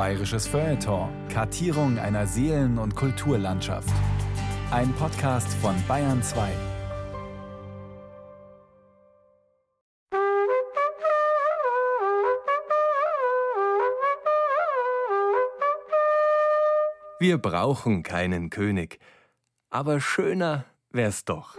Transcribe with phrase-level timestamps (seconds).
[0.00, 1.10] Bayerisches Feuilleton.
[1.28, 3.92] Kartierung einer Seelen- und Kulturlandschaft.
[4.70, 6.48] Ein Podcast von Bayern 2.
[17.18, 19.00] Wir brauchen keinen König,
[19.68, 21.58] aber schöner wär's doch.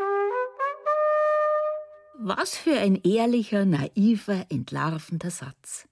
[2.17, 5.87] Was für ein ehrlicher, naiver, entlarvender Satz.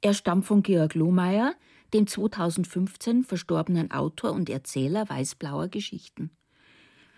[0.00, 1.54] Er stammt von Georg Lohmeier,
[1.92, 6.30] dem 2015 verstorbenen Autor und Erzähler weißblauer Geschichten.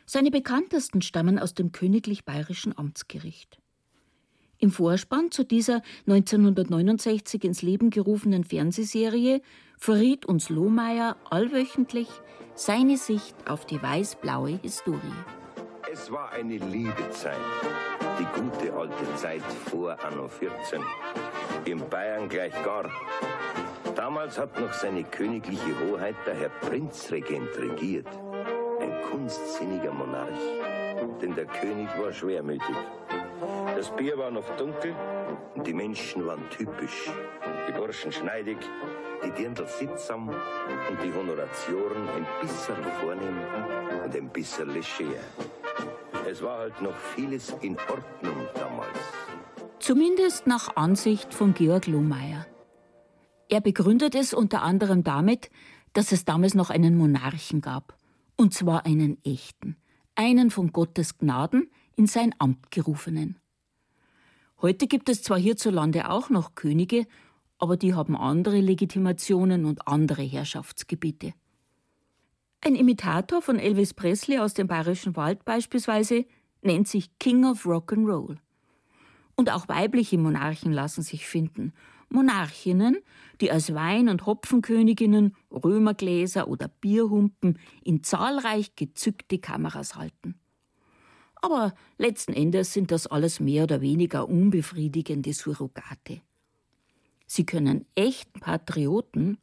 [0.07, 3.61] Seine bekanntesten stammen aus dem Königlich Bayerischen Amtsgericht.
[4.59, 9.41] Im Vorspann zu dieser 1969 ins Leben gerufenen Fernsehserie
[9.79, 12.09] verriet uns Lohmeier allwöchentlich
[12.55, 15.01] seine Sicht auf die weiß-blaue Historie.
[15.91, 17.37] Es war eine liebe Zeit,
[18.19, 20.81] die gute alte Zeit vor Anno 14.
[21.65, 22.91] In Bayern gleich gar.
[23.95, 28.07] Damals hat noch seine königliche Hoheit der Herr Prinzregent regiert.
[28.81, 30.29] Ein kunstsinniger Monarch.
[31.21, 32.77] Denn der König war schwermütig.
[33.77, 34.95] Das Bier war noch dunkel
[35.55, 37.11] und die Menschen waren typisch.
[37.69, 38.59] Die Burschen schneidig,
[39.25, 43.39] die Dirndl sittsam und die Honoratioren ein bisschen vornehm
[44.05, 45.21] und ein bisschen leger.
[46.31, 49.30] Es war halt noch vieles in Ordnung damals.
[49.81, 52.47] Zumindest nach Ansicht von Georg Lohmeier.
[53.49, 55.51] Er begründet es unter anderem damit,
[55.95, 57.97] dass es damals noch einen Monarchen gab.
[58.37, 59.77] Und zwar einen echten.
[60.15, 63.39] Einen von Gottes Gnaden in sein Amt gerufenen.
[64.61, 67.07] Heute gibt es zwar hierzulande auch noch Könige,
[67.59, 71.33] aber die haben andere Legitimationen und andere Herrschaftsgebiete.
[72.61, 76.27] Ein Imitator von Elvis Presley aus dem Bayerischen Wald beispielsweise
[76.61, 78.37] nennt sich King of Rock and Roll.
[79.41, 81.73] Und auch weibliche Monarchen lassen sich finden.
[82.11, 82.99] Monarchinnen,
[83.41, 90.35] die als Wein- und Hopfenköniginnen Römergläser oder Bierhumpen in zahlreich gezückte Kameras halten.
[91.37, 96.21] Aber letzten Endes sind das alles mehr oder weniger unbefriedigende Surrogate.
[97.27, 99.39] Sie können echten Patrioten,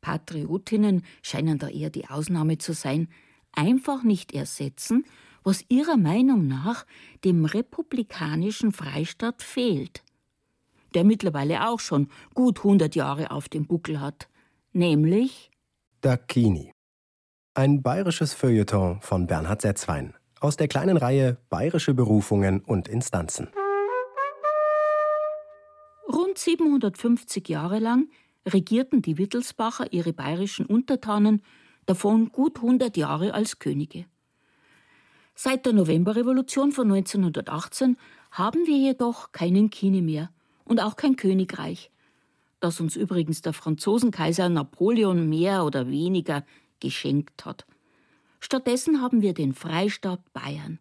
[0.00, 3.06] Patriotinnen scheinen da eher die Ausnahme zu sein,
[3.52, 5.04] einfach nicht ersetzen,
[5.44, 6.86] was ihrer Meinung nach
[7.24, 10.02] dem republikanischen Freistaat fehlt,
[10.94, 14.28] der mittlerweile auch schon gut 100 Jahre auf dem Buckel hat,
[14.72, 15.50] nämlich
[16.00, 16.72] Dakini.
[17.54, 23.48] Ein bayerisches Feuilleton von Bernhard Setzwein aus der kleinen Reihe Bayerische Berufungen und Instanzen.
[26.08, 28.08] Rund 750 Jahre lang
[28.46, 31.42] regierten die Wittelsbacher ihre bayerischen Untertanen,
[31.86, 34.06] davon gut 100 Jahre als Könige.
[35.34, 37.96] Seit der Novemberrevolution von 1918
[38.30, 40.30] haben wir jedoch keinen Kine mehr
[40.64, 41.90] und auch kein Königreich,
[42.60, 46.44] das uns übrigens der Franzosenkaiser Napoleon mehr oder weniger
[46.80, 47.66] geschenkt hat.
[48.40, 50.78] Stattdessen haben wir den Freistaat Bayern,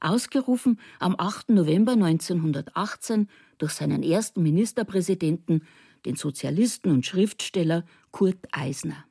[0.00, 1.50] ausgerufen am 8.
[1.50, 3.28] November 1918
[3.58, 5.66] durch seinen ersten Ministerpräsidenten,
[6.04, 9.04] den Sozialisten und Schriftsteller Kurt Eisner.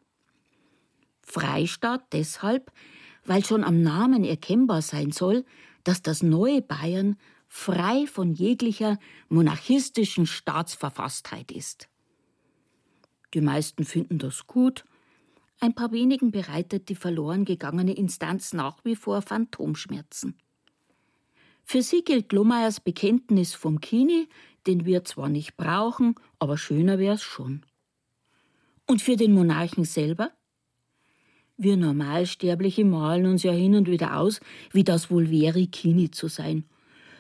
[1.21, 2.71] Freistaat deshalb,
[3.27, 5.45] weil schon am Namen erkennbar sein soll,
[5.83, 7.17] dass das neue Bayern
[7.47, 8.97] frei von jeglicher
[9.29, 11.87] monarchistischen Staatsverfasstheit ist.
[13.33, 14.85] Die meisten finden das gut,
[15.59, 20.37] ein paar wenigen bereitet die verloren gegangene Instanz nach wie vor Phantomschmerzen.
[21.63, 24.29] Für sie gilt Lohmeyers Bekenntnis vom Kini,
[24.67, 27.66] den wir zwar nicht brauchen, aber schöner wär's schon.
[28.85, 30.31] Und für den Monarchen selber?
[31.59, 34.41] Wir Normalsterbliche malen uns ja hin und wieder aus,
[34.73, 36.66] wie das wohl wäre, Kini zu sein.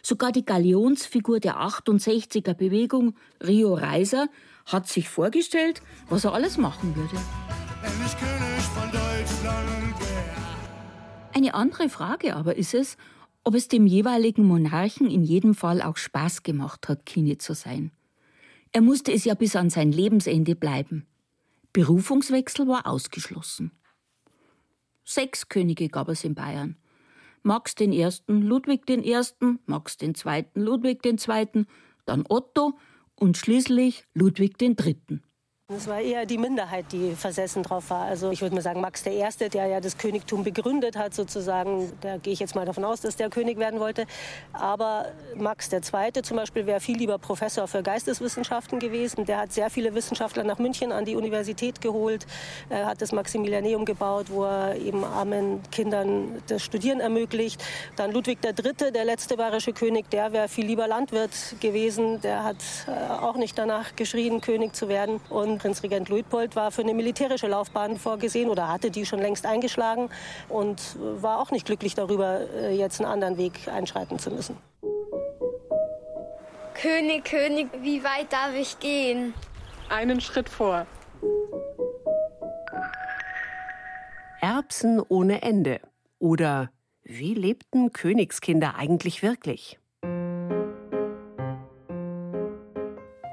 [0.03, 3.15] Sogar die Galionsfigur der 68er Bewegung,
[3.45, 4.29] Rio Reiser,
[4.67, 7.15] hat sich vorgestellt, was er alles machen würde.
[11.33, 12.95] Eine andere Frage aber ist es,
[13.43, 17.91] ob es dem jeweiligen Monarchen in jedem Fall auch Spaß gemacht hat, Kini zu sein.
[18.71, 21.07] Er musste es ja bis an sein Lebensende bleiben.
[21.73, 23.71] Berufungswechsel war ausgeschlossen.
[25.09, 26.75] Sechs Könige gab es in Bayern.
[27.41, 29.15] Max I., Ludwig I.,
[29.65, 31.65] Max II., Ludwig II.,
[32.05, 32.77] dann Otto
[33.15, 35.21] und schließlich Ludwig III.
[35.69, 38.05] Es war eher die Minderheit, die versessen drauf war.
[38.05, 42.15] Also ich würde mal sagen, Max I., der ja das Königtum begründet hat sozusagen, da
[42.15, 44.05] gehe ich jetzt mal davon aus, dass der König werden wollte.
[44.53, 45.81] Aber Max II.
[46.23, 49.25] zum Beispiel wäre viel lieber Professor für Geisteswissenschaften gewesen.
[49.25, 52.25] Der hat sehr viele Wissenschaftler nach München an die Universität geholt.
[52.69, 57.61] Er hat das Maximilianeum gebaut, wo er eben armen Kindern das Studieren ermöglicht.
[57.97, 62.21] Dann Ludwig III., der letzte bayerische König, der wäre viel lieber Landwirt gewesen.
[62.21, 65.19] Der hat äh, auch nicht danach geschrien, König zu werden.
[65.29, 70.09] Und Prinzregent Luitpold war für eine militärische Laufbahn vorgesehen oder hatte die schon längst eingeschlagen
[70.49, 74.57] und war auch nicht glücklich darüber, äh, jetzt einen anderen Weg einschreiten zu müssen.
[76.73, 79.33] König, König, wie weit darf ich gehen?
[79.89, 80.85] Einen Schritt vor.
[84.41, 85.79] Erbsen ohne Ende.
[86.19, 86.69] Oder
[87.03, 89.79] wie lebten Königskinder eigentlich wirklich?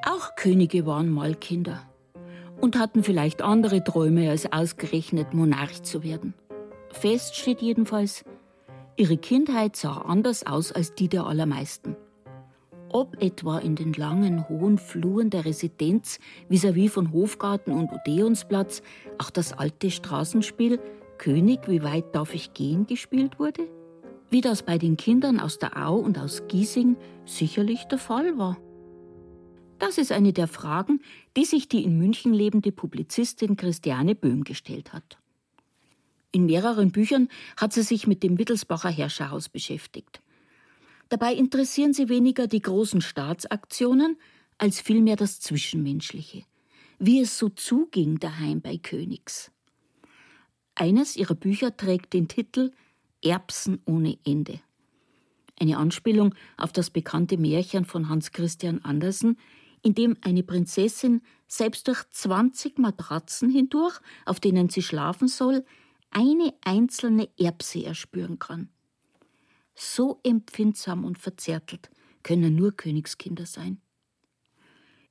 [0.06, 1.82] Auch Könige waren mal Kinder
[2.60, 6.34] und hatten vielleicht andere Träume, als ausgerechnet Monarch zu werden.
[6.90, 8.24] Fest steht jedenfalls,
[8.96, 11.96] ihre Kindheit sah anders aus als die der allermeisten.
[12.90, 18.82] Ob etwa in den langen, hohen Fluren der Residenz vis-à-vis -vis von Hofgarten und Odeonsplatz
[19.18, 20.78] auch das alte Straßenspiel
[21.18, 23.68] König, wie weit darf ich gehen gespielt wurde?
[24.30, 28.58] Wie das bei den Kindern aus der Au und aus Giesing sicherlich der Fall war.
[29.78, 31.00] Das ist eine der Fragen,
[31.36, 35.18] die sich die in München lebende Publizistin Christiane Böhm gestellt hat.
[36.32, 40.20] In mehreren Büchern hat sie sich mit dem Wittelsbacher Herrscherhaus beschäftigt.
[41.08, 44.16] Dabei interessieren sie weniger die großen Staatsaktionen
[44.58, 46.44] als vielmehr das Zwischenmenschliche,
[46.98, 49.52] wie es so zuging daheim bei Königs.
[50.74, 52.72] Eines ihrer Bücher trägt den Titel
[53.22, 54.60] Erbsen ohne Ende.
[55.60, 59.38] Eine Anspielung auf das bekannte Märchen von Hans Christian Andersen,
[59.84, 65.64] in dem eine Prinzessin selbst durch 20 Matratzen hindurch, auf denen sie schlafen soll,
[66.10, 68.70] eine einzelne Erbse erspüren kann.
[69.74, 71.90] So empfindsam und verzärtelt
[72.22, 73.80] können nur Königskinder sein.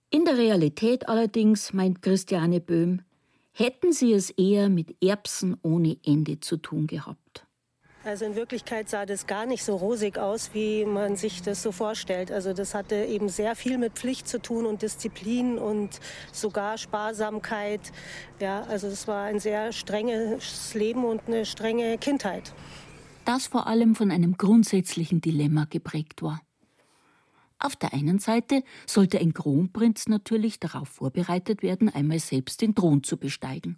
[0.09, 3.01] In der Realität allerdings, meint Christiane Böhm,
[3.51, 7.22] hätten sie es eher mit Erbsen ohne Ende zu tun gehabt.
[8.05, 11.71] Also in Wirklichkeit sah das gar nicht so rosig aus, wie man sich das so
[11.71, 12.31] vorstellt.
[12.31, 16.01] Also das hatte eben sehr viel mit Pflicht zu tun und Disziplin und
[16.33, 17.79] sogar Sparsamkeit.
[18.41, 22.53] Ja, also es war ein sehr strenges Leben und eine strenge Kindheit.
[23.23, 26.41] Das vor allem von einem grundsätzlichen Dilemma geprägt war.
[27.57, 33.03] Auf der einen Seite sollte ein Kronprinz natürlich darauf vorbereitet werden, einmal selbst den Thron
[33.03, 33.77] zu besteigen.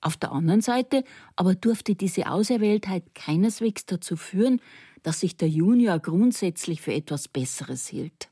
[0.00, 1.04] Auf der anderen Seite
[1.34, 4.60] aber durfte diese Auserwähltheit keineswegs dazu führen,
[5.02, 8.30] dass sich der Junior grundsätzlich für etwas Besseres hielt.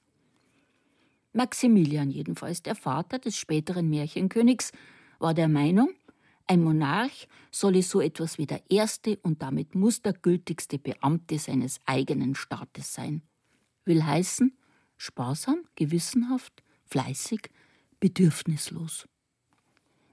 [1.32, 4.72] Maximilian jedenfalls, der Vater des späteren Märchenkönigs,
[5.18, 5.90] war der Meinung,
[6.46, 12.94] ein Monarch solle so etwas wie der erste und damit mustergültigste Beamte seines eigenen Staates
[12.94, 13.22] sein.
[13.84, 14.56] Will heißen,
[14.96, 17.50] sparsam, gewissenhaft, fleißig,
[17.98, 19.08] bedürfnislos.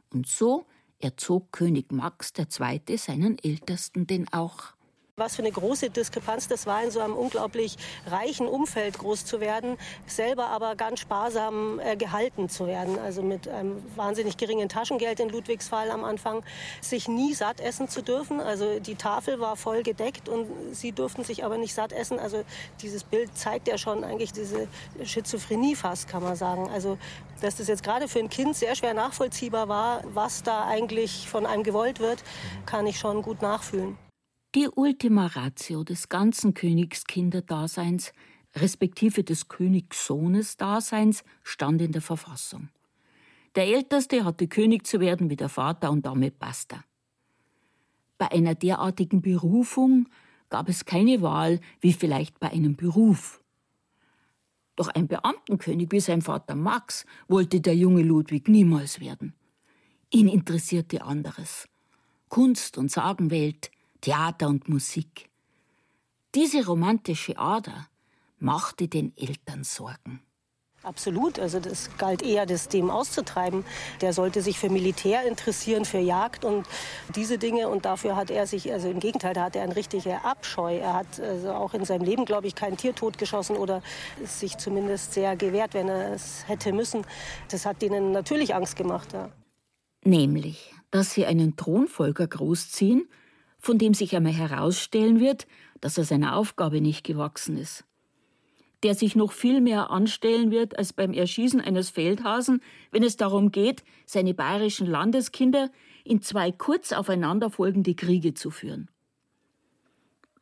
[0.10, 0.66] Und so
[1.04, 2.98] erzog König Max II.
[2.98, 4.74] seinen Ältesten denn auch.
[5.18, 7.78] Was für eine große Diskrepanz das war, in so einem unglaublich
[8.08, 9.78] reichen Umfeld groß zu werden,
[10.08, 12.98] selber aber ganz sparsam äh, gehalten zu werden.
[12.98, 16.44] Also mit einem wahnsinnig geringen Taschengeld in Ludwigs Fall am Anfang,
[16.82, 18.42] sich nie satt essen zu dürfen.
[18.42, 22.18] Also die Tafel war voll gedeckt und sie durften sich aber nicht satt essen.
[22.18, 22.44] Also
[22.82, 24.68] dieses Bild zeigt ja schon eigentlich diese
[25.04, 26.72] Schizophrenie fast, kann man sagen.
[26.74, 26.98] Also
[27.40, 31.46] dass das jetzt gerade für ein Kind sehr schwer nachvollziehbar war, was da eigentlich von
[31.46, 32.24] einem gewollt wird,
[32.66, 33.96] kann ich schon gut nachfühlen.
[34.56, 38.14] Die Ultima Ratio des ganzen Königskinderdaseins,
[38.56, 42.70] respektive des Königssohnesdaseins, stand in der Verfassung.
[43.56, 46.84] Der Älteste hatte König zu werden wie der Vater und damit basta.
[48.20, 50.08] Bei einer derartigen Berufung
[50.50, 53.42] gab es keine Wahl wie vielleicht bei einem Beruf.
[54.76, 59.34] Doch ein Beamtenkönig wie sein Vater Max wollte der junge Ludwig niemals werden.
[60.12, 61.68] Ihn interessierte anderes.
[62.30, 63.72] Kunst und Sagenwelt,
[64.04, 65.30] Theater und Musik.
[66.36, 67.88] Diese romantische Ader
[68.38, 70.22] machte den Eltern Sorgen.
[70.84, 73.64] Absolut, also das galt eher, das dem auszutreiben.
[74.02, 76.68] Der sollte sich für Militär interessieren, für Jagd und
[77.16, 77.70] diese Dinge.
[77.70, 80.76] Und dafür hat er sich, also im Gegenteil, da hat er einen richtigen Abscheu.
[80.76, 83.82] Er hat also auch in seinem Leben, glaube ich, kein Tier totgeschossen oder
[84.26, 87.06] sich zumindest sehr gewehrt, wenn er es hätte müssen.
[87.50, 89.14] Das hat denen natürlich Angst gemacht.
[89.14, 89.30] Ja.
[90.04, 93.08] Nämlich, dass sie einen Thronfolger großziehen,
[93.64, 95.48] von dem sich einmal herausstellen wird,
[95.80, 97.86] dass er seiner Aufgabe nicht gewachsen ist.
[98.84, 103.54] Der sich noch viel mehr anstellen wird als beim Erschießen eines Feldhasen, wenn es darum
[103.54, 105.72] geht, seine bayerischen Landeskinder
[106.04, 108.90] in zwei kurz aufeinanderfolgende Kriege zu führen.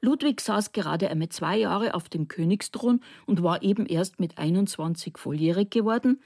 [0.02, 5.20] Ludwig saß gerade einmal zwei Jahre auf dem Königsthron und war eben erst mit 21
[5.20, 6.20] volljährig geworden,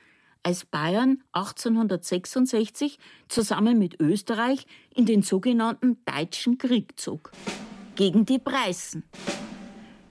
[0.46, 7.32] als Bayern 1866 zusammen mit Österreich in den sogenannten Deutschen Krieg zog.
[7.96, 9.04] Gegen die Preußen.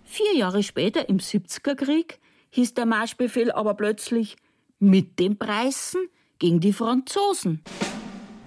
[0.02, 2.18] Vier Jahre später, im 70er Krieg,
[2.50, 4.36] hieß der Marschbefehl aber plötzlich
[4.80, 6.00] mit den Preußen
[6.40, 7.62] gegen die Franzosen.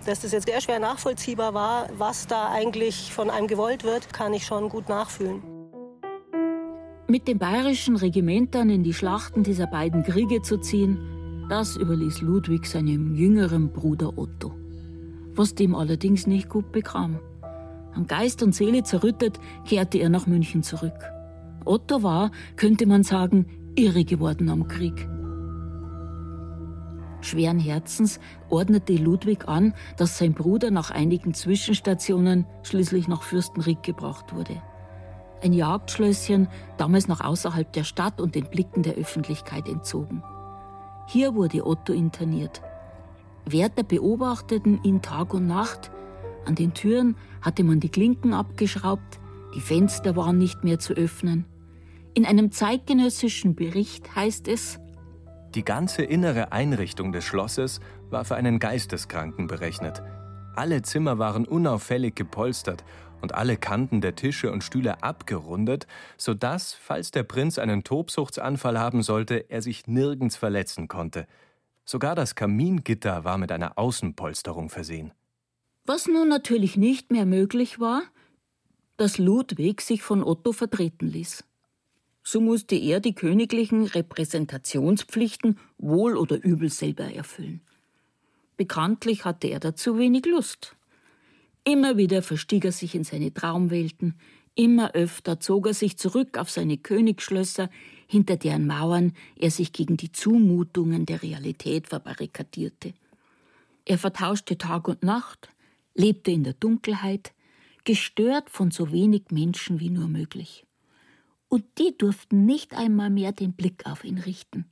[0.05, 4.33] Dass das jetzt sehr schwer nachvollziehbar war, was da eigentlich von einem gewollt wird, kann
[4.33, 5.41] ich schon gut nachfühlen.
[7.07, 11.16] Mit den bayerischen Regimentern in die Schlachten dieser beiden Kriege zu ziehen,
[11.49, 14.53] das überließ Ludwig seinem jüngeren Bruder Otto,
[15.33, 17.19] was dem allerdings nicht gut bekam.
[17.93, 20.97] An Geist und Seele zerrüttet, kehrte er nach München zurück.
[21.65, 25.07] Otto war, könnte man sagen, irre geworden am Krieg.
[27.21, 34.35] Schweren Herzens ordnete Ludwig an, dass sein Bruder nach einigen Zwischenstationen schließlich nach Fürstenried gebracht
[34.35, 34.61] wurde.
[35.41, 40.23] Ein Jagdschlösschen, damals noch außerhalb der Stadt und den Blicken der Öffentlichkeit entzogen.
[41.07, 42.61] Hier wurde Otto interniert.
[43.45, 45.89] Wärter beobachteten ihn Tag und Nacht.
[46.45, 49.19] An den Türen hatte man die Klinken abgeschraubt,
[49.55, 51.45] die Fenster waren nicht mehr zu öffnen.
[52.13, 54.79] In einem zeitgenössischen Bericht heißt es,
[55.55, 60.03] die ganze innere Einrichtung des Schlosses war für einen Geisteskranken berechnet.
[60.55, 62.83] Alle Zimmer waren unauffällig gepolstert
[63.21, 68.79] und alle Kanten der Tische und Stühle abgerundet, so dass, falls der Prinz einen Tobsuchtsanfall
[68.79, 71.27] haben sollte, er sich nirgends verletzen konnte.
[71.85, 75.11] Sogar das Kamingitter war mit einer Außenpolsterung versehen.
[75.85, 78.03] Was nun natürlich nicht mehr möglich war,
[78.97, 81.43] dass Ludwig sich von Otto vertreten ließ.
[82.23, 87.61] So musste er die königlichen Repräsentationspflichten wohl oder übel selber erfüllen.
[88.57, 90.76] Bekanntlich hatte er dazu wenig Lust.
[91.67, 94.15] Immer wieder verstieg er sich in seine Traumwelten,
[94.55, 97.69] immer öfter zog er sich zurück auf seine Königsschlösser,
[98.07, 102.93] hinter deren Mauern er sich gegen die Zumutungen der Realität verbarrikadierte.
[103.83, 105.49] Er vertauschte Tag und Nacht,
[105.93, 107.33] lebte in der Dunkelheit,
[107.83, 110.65] gestört von so wenig Menschen wie nur möglich.
[111.49, 114.67] Und die durften nicht einmal mehr den Blick auf ihn richten.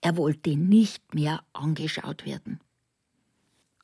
[0.00, 2.58] Er wollte nicht mehr angeschaut werden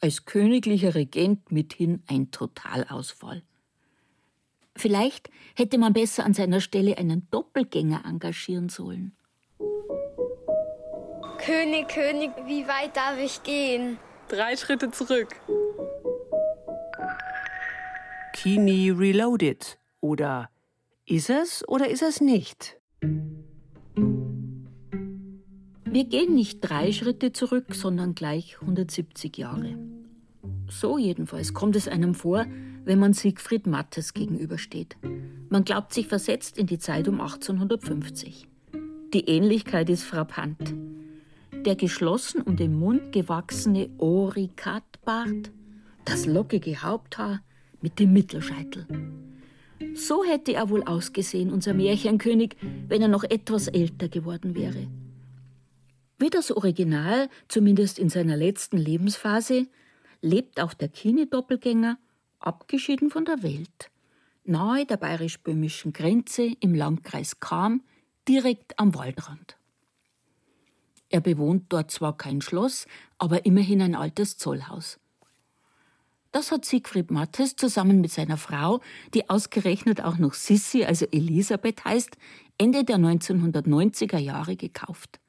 [0.02, 3.42] als königlicher Regent mithin ein Totalausfall.
[4.74, 9.16] Vielleicht hätte man besser an seiner Stelle einen Doppelgänger engagieren sollen.
[11.38, 13.98] König, König, wie weit darf ich gehen?
[14.28, 15.36] Drei Schritte zurück.
[18.32, 19.78] Kini Reloaded.
[20.00, 20.50] Oder
[21.06, 22.80] ist es oder ist es nicht?
[25.84, 29.76] Wir gehen nicht drei Schritte zurück, sondern gleich 170 Jahre.
[30.68, 32.46] So jedenfalls kommt es einem vor,
[32.84, 34.96] wenn man Siegfried Mattes gegenübersteht.
[35.48, 38.48] Man glaubt sich versetzt in die Zeit um 1850.
[39.12, 40.74] Die Ähnlichkeit ist frappant.
[41.52, 45.50] Der geschlossen um den Mund gewachsene Orikatbart,
[46.04, 47.42] das lockige Haupthaar
[47.80, 48.86] mit dem Mittelscheitel.
[49.94, 52.56] So hätte er wohl ausgesehen, unser Märchenkönig,
[52.88, 54.88] wenn er noch etwas älter geworden wäre.
[56.18, 59.66] Wie das Original, zumindest in seiner letzten Lebensphase,
[60.22, 61.98] lebt auch der Kini-Doppelgänger,
[62.38, 63.90] abgeschieden von der Welt,
[64.44, 67.82] nahe der bayerisch-böhmischen Grenze im Landkreis Cham,
[68.26, 69.58] direkt am Waldrand.
[71.08, 72.86] Er bewohnt dort zwar kein Schloss,
[73.18, 74.98] aber immerhin ein altes Zollhaus.
[76.30, 78.80] Das hat Siegfried Mattes zusammen mit seiner Frau,
[79.12, 82.16] die ausgerechnet auch noch Sissi, also Elisabeth heißt,
[82.56, 85.20] Ende der 1990er Jahre gekauft.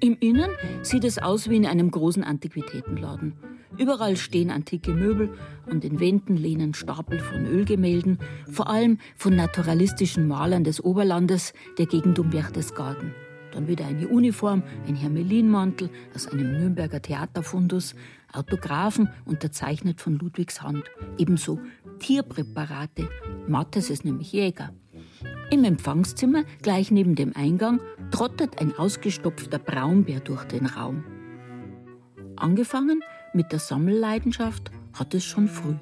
[0.00, 0.50] Im Innen
[0.82, 3.34] sieht es aus wie in einem großen Antiquitätenladen.
[3.78, 5.30] Überall stehen antike Möbel,
[5.68, 8.18] an den Wänden lehnen Stapel von Ölgemälden,
[8.50, 13.12] vor allem von naturalistischen Malern des Oberlandes der Gegend um Berchtesgaden.
[13.52, 17.96] Dann wieder eine Uniform, ein Hermelinmantel aus einem Nürnberger Theaterfundus,
[18.32, 20.84] Autographen unterzeichnet von Ludwigs Hand.
[21.16, 21.58] Ebenso
[21.98, 23.08] Tierpräparate.
[23.48, 24.72] Mattes ist nämlich Jäger.
[25.50, 31.04] Im Empfangszimmer, gleich neben dem Eingang, trottet ein ausgestopfter Braunbär durch den Raum.
[32.36, 33.02] Angefangen
[33.32, 35.76] mit der Sammelleidenschaft hat es schon früh.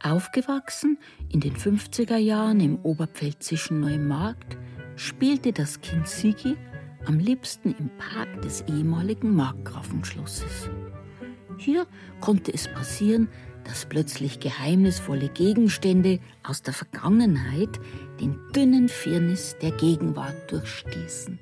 [0.00, 0.98] Aufgewachsen
[1.32, 4.56] in den 50er Jahren im oberpfälzischen Neumarkt,
[4.94, 6.56] spielte das Kind Sigi
[7.06, 10.70] am liebsten im Park des ehemaligen Markgrafenschlosses.
[11.58, 11.86] Hier
[12.20, 13.28] konnte es passieren,
[13.66, 17.80] dass plötzlich geheimnisvolle Gegenstände aus der Vergangenheit
[18.20, 21.38] den dünnen Firnis der Gegenwart durchstießen.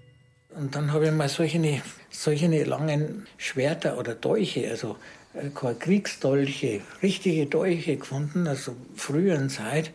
[0.57, 4.97] Und dann habe ich mal solche, solche langen Schwerter oder Dolche, also
[5.35, 9.93] äh, keine Kriegsdolche, richtige Dolche gefunden, also früheren Zeit.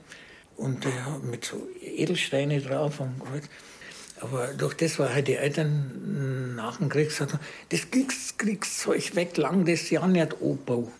[0.57, 0.89] Und äh,
[1.23, 3.45] mit so Edelsteine drauf am Kreuz.
[4.19, 7.37] Aber durch das, weil halt die Eltern nach dem Krieg gesagt
[7.69, 10.91] das Kriegs Kriegszeug weg, lang das Jahr nicht Obbau.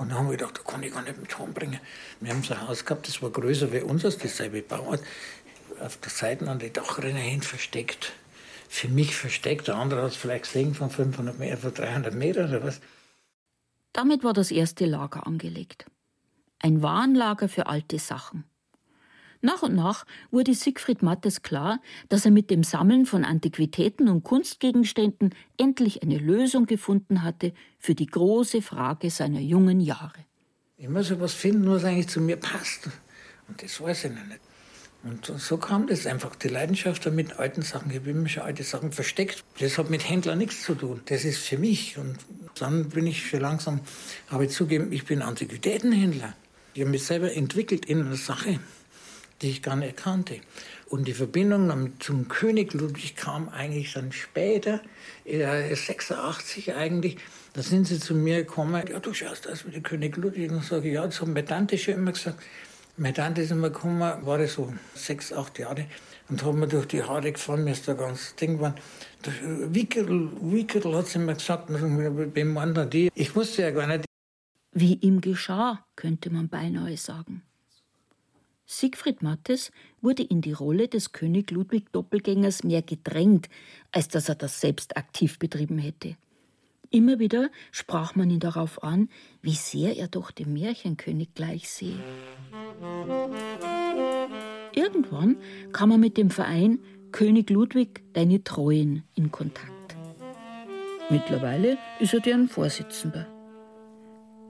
[0.00, 1.78] Und dann haben wir gedacht, da kann ich gar nicht mit heimbringen.
[2.20, 5.02] Wir haben so ein Haus gehabt, das war größer wie unseres, dasselbe Bauart,
[5.78, 8.12] auf der Seite an die Dachrinne hin versteckt.
[8.66, 9.68] für mich versteckt.
[9.68, 12.80] Der andere hat es vielleicht gesehen von 500 Meter, von 300 Meter oder was.
[13.92, 15.84] Damit war das erste Lager angelegt.
[16.60, 18.44] Ein Warenlager für alte Sachen.
[19.42, 21.80] Nach und nach wurde Siegfried Mattes klar,
[22.10, 27.94] dass er mit dem Sammeln von Antiquitäten und Kunstgegenständen endlich eine Lösung gefunden hatte für
[27.94, 30.26] die große Frage seiner jungen Jahre.
[30.76, 32.88] Ich muss etwas finden, was eigentlich zu mir passt.
[33.48, 34.40] Und das weiß ich noch nicht.
[35.02, 37.90] Und so kam das einfach, die Leidenschaft mit alten Sachen.
[37.90, 39.44] Ich habe immer schon alte Sachen versteckt.
[39.58, 41.00] Das hat mit Händler nichts zu tun.
[41.06, 41.96] Das ist für mich.
[41.96, 42.18] Und
[42.58, 43.80] dann bin ich schon langsam,
[44.28, 46.34] habe ich zugegeben, ich bin Antiquitätenhändler.
[46.74, 48.60] Ich habe mich selber entwickelt in einer Sache
[49.42, 50.40] die ich gar nicht kannte.
[50.88, 54.80] Und die Verbindung zum König Ludwig kam eigentlich dann später,
[55.24, 57.16] 86 eigentlich.
[57.52, 60.50] Da sind sie zu mir gekommen, ja, du schaust aus wie der König Ludwig.
[60.50, 62.42] Und sage ja, das hat meine Tante schon immer gesagt.
[62.96, 65.86] Meine Tante ist immer gekommen, war das so sechs, acht Jahre,
[66.28, 68.74] und hat mir durch die Haare gefahren, mir ist da ganz Ding war.
[69.42, 73.10] Wickel, Wickel hat sie mir gesagt, beim Mann die.
[73.14, 74.04] Ich wusste ja gar nicht.
[74.72, 77.42] Wie ihm geschah, könnte man beinahe sagen.
[78.72, 83.48] Siegfried Mattes wurde in die Rolle des König Ludwig Doppelgängers mehr gedrängt,
[83.90, 86.14] als dass er das selbst aktiv betrieben hätte.
[86.88, 89.08] Immer wieder sprach man ihn darauf an,
[89.42, 91.98] wie sehr er doch dem Märchenkönig gleich sehe.
[94.72, 95.38] Irgendwann
[95.72, 96.78] kam er mit dem Verein
[97.10, 99.96] König Ludwig Deine Treuen in Kontakt.
[101.10, 103.26] Mittlerweile ist er deren Vorsitzender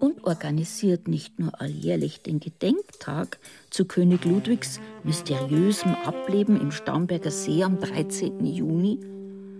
[0.00, 3.38] und organisiert nicht nur alljährlich den Gedenktag
[3.70, 8.44] zu König Ludwigs mysteriösem Ableben im Starnberger See am 13.
[8.44, 8.98] Juni,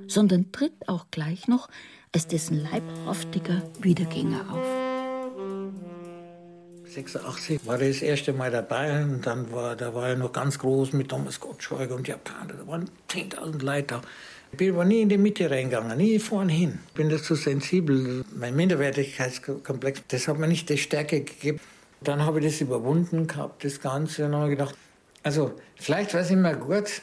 [0.09, 1.69] sondern tritt auch gleich noch
[2.13, 4.91] als dessen leibhaftiger Wiedergänger auf.
[6.91, 10.59] 86 war er das erste Mal dabei und dann war, da war er noch ganz
[10.59, 12.55] groß mit Thomas Gottschalk und Japaner.
[12.55, 14.03] Da waren 10.000 Leute da.
[14.53, 16.81] Ich bin aber nie in die Mitte reingegangen, nie vorne hin.
[16.89, 18.25] Ich bin dazu sensibel.
[18.35, 21.61] Mein Minderwertigkeitskomplex, das hat mir nicht die Stärke gegeben.
[22.01, 24.75] Dann habe ich das überwunden gehabt, das Ganze, und habe gedacht,
[25.23, 27.03] also vielleicht weiß ich immer gut,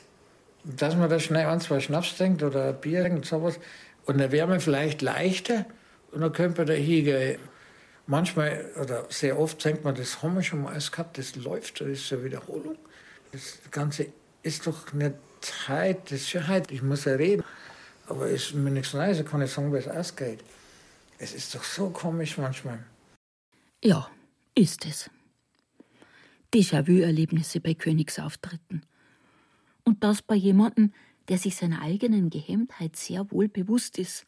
[0.63, 3.60] dass man da schnell ein, zwei Schnaps trinkt oder Bier und sowas.
[4.06, 5.65] Und dann wäre man vielleicht leichter
[6.12, 7.39] und dann könnte man da hingehen.
[8.08, 11.82] Manchmal oder sehr oft denkt man, das haben wir schon mal alles gehabt, das läuft,
[11.82, 12.78] das ist eine Wiederholung.
[13.32, 14.08] Das Ganze
[14.43, 15.13] ist doch nicht
[15.53, 17.43] Zeit, ist schon heute, ich muss ja reden.
[18.07, 20.39] Aber es ist mir nichts Neues, ich kann nicht sagen, wie es ausgeht.
[21.19, 22.79] Es ist doch so komisch manchmal.
[23.83, 24.10] Ja,
[24.55, 25.10] ist es.
[26.53, 28.86] Déjà-vu-Erlebnisse bei Königsauftritten.
[29.83, 30.93] Und das bei jemandem,
[31.27, 34.25] der sich seiner eigenen Gehemmtheit sehr wohl bewusst ist,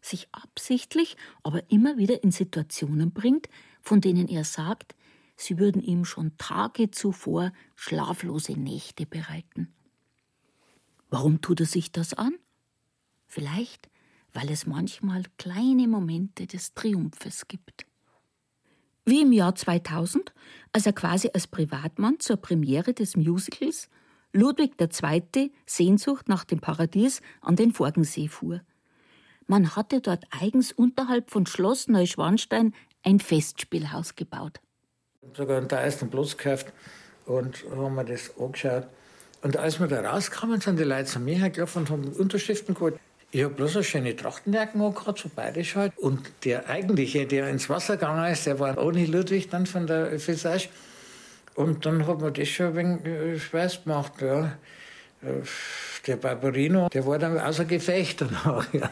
[0.00, 3.48] sich absichtlich, aber immer wieder in Situationen bringt,
[3.82, 4.94] von denen er sagt,
[5.36, 9.75] sie würden ihm schon Tage zuvor schlaflose Nächte bereiten.
[11.16, 12.34] Warum tut er sich das an?
[13.26, 13.88] Vielleicht,
[14.34, 17.86] weil es manchmal kleine Momente des Triumphes gibt.
[19.06, 20.34] Wie im Jahr 2000,
[20.72, 23.88] als er quasi als Privatmann zur Premiere des Musicals
[24.34, 25.52] Ludwig II.
[25.64, 28.60] Sehnsucht nach dem Paradies an den Forgensee fuhr.
[29.46, 34.60] Man hatte dort eigens unterhalb von Schloss Neuschwanstein ein Festspielhaus gebaut.
[35.32, 36.74] Sogar einen ersten Platz gekauft
[37.24, 38.86] und haben wir das angeschaut.
[39.42, 42.98] Und als wir da rauskamen, sind die Leute zu mir hergelaufen und haben Unterschriften geholt.
[43.30, 45.92] Ich habe bloß eine schöne Trachtenjacken angehabt, so bayerisch halt.
[45.98, 50.12] Und der eigentliche, der ins Wasser gegangen ist, der war ohne Ludwig dann von der
[50.26, 50.68] Visage.
[51.54, 54.58] Und dann hat man das schon ein wenig äh, Schweiß gemacht, ja.
[55.22, 55.42] Äh,
[56.06, 58.90] der Barbarino, der war dann außer Gefecht danach, ja.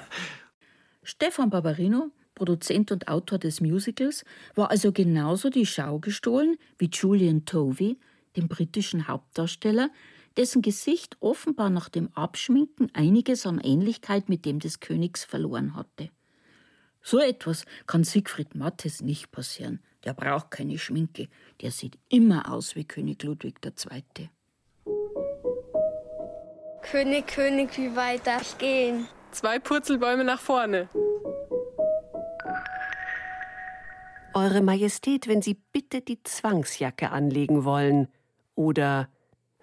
[1.03, 7.45] Stefan Barbarino, Produzent und Autor des Musicals, war also genauso die Schau gestohlen wie Julian
[7.45, 7.99] Tovey,
[8.37, 9.91] dem britischen Hauptdarsteller,
[10.37, 16.11] dessen Gesicht offenbar nach dem Abschminken einiges an Ähnlichkeit mit dem des Königs verloren hatte.
[17.03, 19.83] So etwas kann Siegfried Mattes nicht passieren.
[20.05, 21.29] Der braucht keine Schminke.
[21.61, 24.31] Der sieht immer aus wie König Ludwig II.
[26.83, 29.07] König, König, wie weit darf ich gehen?
[29.33, 30.89] Zwei Purzelbäume nach vorne.
[34.35, 38.09] Eure Majestät, wenn Sie bitte die Zwangsjacke anlegen wollen.
[38.55, 39.09] Oder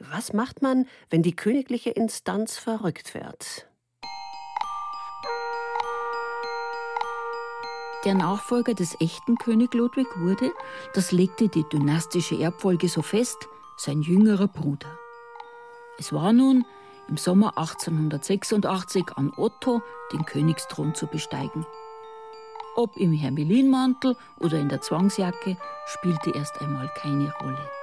[0.09, 3.67] was macht man, wenn die königliche Instanz verrückt wird?
[8.03, 10.51] Der Nachfolger des echten König Ludwig wurde,
[10.95, 14.97] das legte die dynastische Erbfolge so fest, sein jüngerer Bruder.
[15.99, 16.65] Es war nun
[17.07, 19.83] im Sommer 1886 an Otto,
[20.13, 21.65] den Königsthron zu besteigen.
[22.75, 27.80] Ob im Hermelinmantel oder in der Zwangsjacke spielte erst einmal keine Rolle.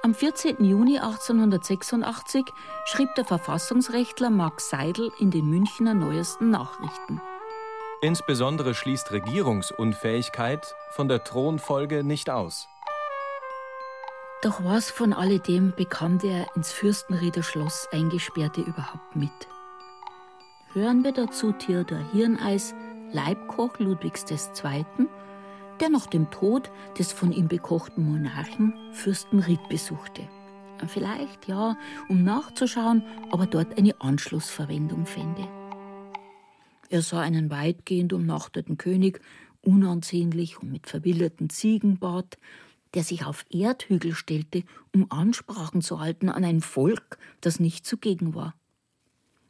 [0.00, 0.62] Am 14.
[0.64, 2.44] Juni 1886
[2.84, 7.20] schrieb der Verfassungsrechtler Max Seidel in den Münchner Neuesten Nachrichten.
[8.00, 12.68] Insbesondere schließt Regierungsunfähigkeit von der Thronfolge nicht aus.
[14.42, 19.48] Doch was von alledem bekam der ins Fürstenrieder Schloss eingesperrte überhaupt mit?
[20.74, 22.72] Hören wir dazu Theodor Hirneis,
[23.10, 24.86] Leibkoch Ludwigs II.,
[25.80, 30.28] der nach dem Tod des von ihm bekochten Monarchen Fürstenried besuchte.
[30.86, 31.76] Vielleicht, ja,
[32.08, 35.48] um nachzuschauen, ob er dort eine Anschlussverwendung fände.
[36.88, 39.20] Er sah einen weitgehend umnachteten König,
[39.60, 42.38] unansehnlich und mit verwilderten Ziegenbart,
[42.94, 44.62] der sich auf Erdhügel stellte,
[44.94, 48.54] um Ansprachen zu halten an ein Volk, das nicht zugegen war.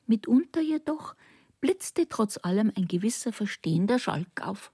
[0.07, 1.14] Mitunter jedoch
[1.61, 4.73] blitzte trotz allem ein gewisser verstehender Schalk auf.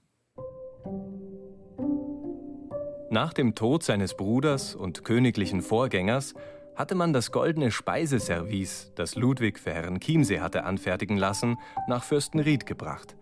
[3.09, 6.33] Nach dem Tod seines Bruders und königlichen Vorgängers
[6.75, 12.65] hatte man das goldene Speiseservice, das Ludwig für Herrn Chiemsee hatte anfertigen lassen, nach Fürstenried
[12.65, 13.15] gebracht.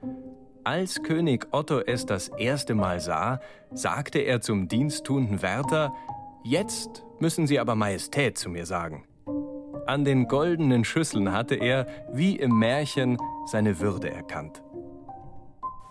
[0.63, 3.41] Als König Otto es das erste Mal sah,
[3.73, 5.93] sagte er zum diensttuenden Wärter,
[6.45, 9.05] Jetzt müssen Sie aber Majestät zu mir sagen.
[9.85, 14.62] An den goldenen Schüsseln hatte er, wie im Märchen, seine Würde erkannt.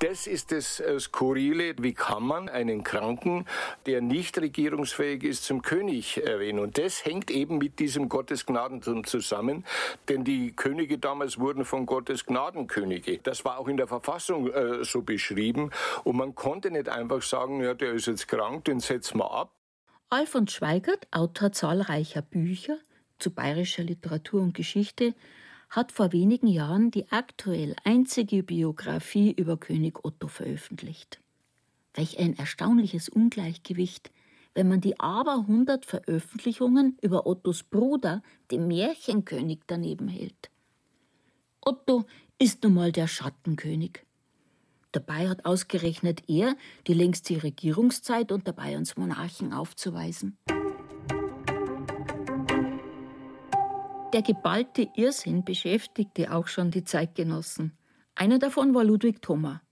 [0.02, 1.76] Das ist das äh, Skurrile.
[1.78, 3.46] Wie kann man einen Kranken,
[3.86, 6.58] der nicht regierungsfähig ist, zum König erwähnen?
[6.58, 9.64] Und das hängt eben mit diesem Gottesgnadentum zusammen.
[10.08, 13.18] Denn die Könige damals wurden von Gottes Gnadenkönige.
[13.18, 15.70] Das war auch in der Verfassung äh, so beschrieben.
[16.02, 19.52] Und man konnte nicht einfach sagen, ja, der ist jetzt krank, den setzen wir ab.
[20.08, 22.76] Alfons Schweigert, Autor zahlreicher Bücher
[23.20, 25.14] zu bayerischer Literatur und Geschichte,
[25.72, 31.18] hat vor wenigen Jahren die aktuell einzige Biografie über König Otto veröffentlicht.
[31.94, 34.10] Welch ein erstaunliches Ungleichgewicht,
[34.54, 40.50] wenn man die aber hundert Veröffentlichungen über Ottos Bruder, dem Märchenkönig, daneben hält.
[41.62, 42.04] Otto
[42.38, 44.04] ist nun mal der Schattenkönig.
[44.92, 46.54] Dabei hat ausgerechnet er
[46.86, 50.36] die längste Regierungszeit unter Bayerns Monarchen aufzuweisen.
[54.12, 57.72] Der geballte Irrsinn beschäftigte auch schon die Zeitgenossen.
[58.14, 59.62] Einer davon war Ludwig Thoma.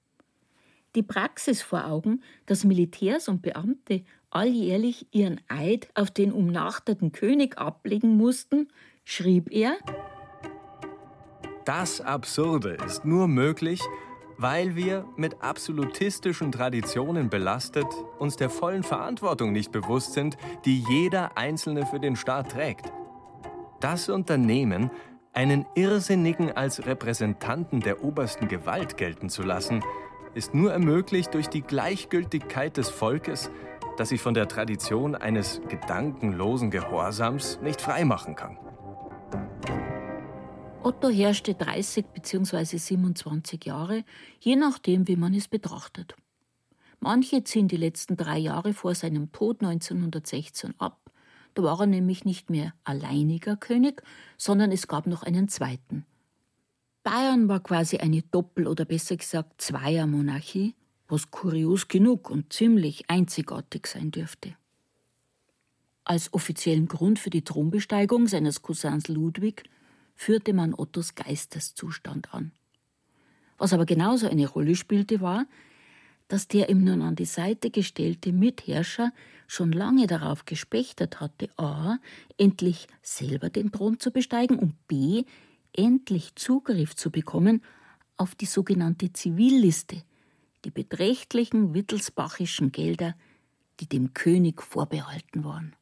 [0.94, 7.58] Die Praxis vor Augen, dass Militärs und Beamte alljährlich ihren Eid auf den umnachteten König
[7.58, 8.68] ablegen mussten,
[9.04, 9.76] schrieb er:
[11.66, 13.80] Das Absurde ist nur möglich,
[14.38, 17.86] weil wir mit absolutistischen Traditionen belastet
[18.18, 22.90] uns der vollen Verantwortung nicht bewusst sind, die jeder Einzelne für den Staat trägt.
[23.80, 24.90] Das Unternehmen,
[25.32, 29.82] einen Irrsinnigen als Repräsentanten der obersten Gewalt gelten zu lassen,
[30.34, 33.50] ist nur ermöglicht durch die Gleichgültigkeit des Volkes,
[33.96, 38.58] das sich von der Tradition eines gedankenlosen Gehorsams nicht freimachen kann.
[40.82, 42.76] Otto herrschte 30 bzw.
[42.76, 44.04] 27 Jahre,
[44.40, 46.16] je nachdem, wie man es betrachtet.
[47.00, 50.99] Manche ziehen die letzten drei Jahre vor seinem Tod 1916 ab,
[51.54, 54.02] da war er nämlich nicht mehr alleiniger König,
[54.36, 56.04] sondern es gab noch einen zweiten.
[57.02, 60.74] Bayern war quasi eine Doppel- oder besser gesagt Zweiermonarchie,
[61.08, 64.54] was kurios genug und ziemlich einzigartig sein dürfte.
[66.04, 69.64] Als offiziellen Grund für die Thronbesteigung seines Cousins Ludwig
[70.14, 72.52] führte man Ottos Geisteszustand an.
[73.58, 75.46] Was aber genauso eine Rolle spielte, war,
[76.30, 79.12] dass der ihm nun an die Seite gestellte Mitherrscher
[79.48, 81.98] schon lange darauf gespächtet hatte, a.
[82.38, 85.24] endlich selber den Thron zu besteigen und b.
[85.72, 87.62] endlich Zugriff zu bekommen
[88.16, 90.04] auf die sogenannte Zivilliste,
[90.64, 93.16] die beträchtlichen wittelsbachischen Gelder,
[93.80, 95.74] die dem König vorbehalten waren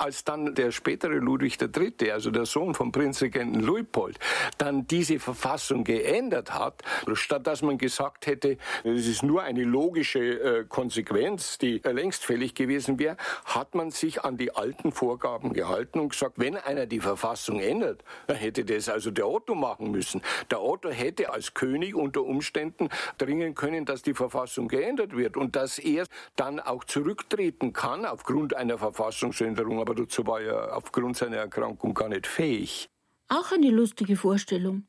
[0.00, 4.18] als dann der spätere Ludwig III., also der Sohn vom Prinzregenten Luitpold,
[4.56, 6.82] dann diese Verfassung geändert hat,
[7.12, 12.54] statt dass man gesagt hätte, es ist nur eine logische äh, Konsequenz, die längst fällig
[12.54, 17.00] gewesen wäre, hat man sich an die alten Vorgaben gehalten und gesagt, wenn einer die
[17.00, 20.22] Verfassung ändert, dann hätte das also der Otto machen müssen.
[20.50, 25.56] Der Otto hätte als König unter Umständen dringen können, dass die Verfassung geändert wird und
[25.56, 31.38] dass er dann auch zurücktreten kann aufgrund einer Verfassungsänderung aber dazu war er aufgrund seiner
[31.38, 32.88] Erkrankung gar nicht fähig.
[33.26, 34.84] Auch eine lustige Vorstellung.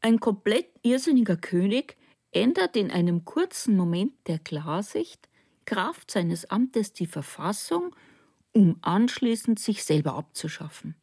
[0.00, 1.96] Ein komplett irrsinniger König
[2.30, 5.28] ändert in einem kurzen Moment der Klarsicht
[5.64, 7.96] Kraft seines Amtes die Verfassung,
[8.52, 10.94] um anschließend sich selber abzuschaffen.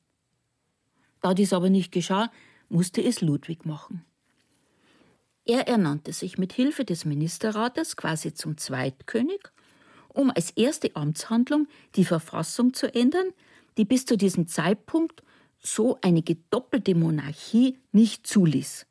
[1.20, 2.32] Da dies aber nicht geschah,
[2.70, 4.06] musste es Ludwig machen.
[5.44, 9.42] Er ernannte sich mit Hilfe des Ministerrates quasi zum Zweitkönig
[10.16, 13.28] um als erste Amtshandlung die Verfassung zu ändern,
[13.78, 15.24] die bis zu diesem Zeitpunkt
[15.60, 18.86] so eine gedoppelte Monarchie nicht zuließ.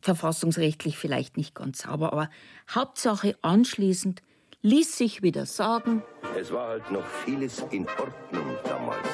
[0.00, 2.30] Verfassungsrechtlich vielleicht nicht ganz sauber, aber
[2.70, 4.22] Hauptsache anschließend
[4.62, 6.02] ließ sich wieder sagen,
[6.38, 9.08] es war halt noch vieles in Ordnung damals.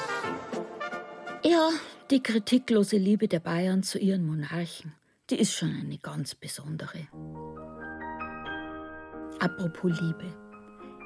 [1.45, 1.71] Ja,
[2.11, 4.95] die kritiklose Liebe der Bayern zu ihren Monarchen,
[5.31, 7.07] die ist schon eine ganz besondere.
[9.41, 10.48] Apropos Liebe.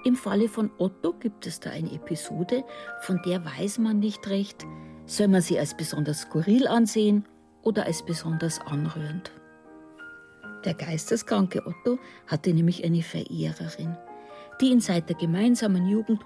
[0.04, 2.64] Im Falle von Otto gibt es da eine Episode,
[3.02, 4.66] von der weiß man nicht recht,
[5.06, 7.24] soll man sie als besonders skurril ansehen
[7.62, 9.30] oder als besonders anrührend.
[10.64, 13.96] Der geisteskranke Otto hatte nämlich eine Verehrerin,
[14.60, 16.20] die ihn seit der gemeinsamen Jugend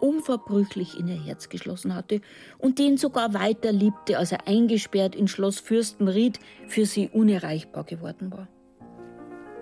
[0.00, 2.20] unverbrüchlich in ihr Herz geschlossen hatte
[2.58, 8.30] und den sogar weiter liebte, als er eingesperrt in Schloss Fürstenried für sie unerreichbar geworden
[8.30, 8.48] war.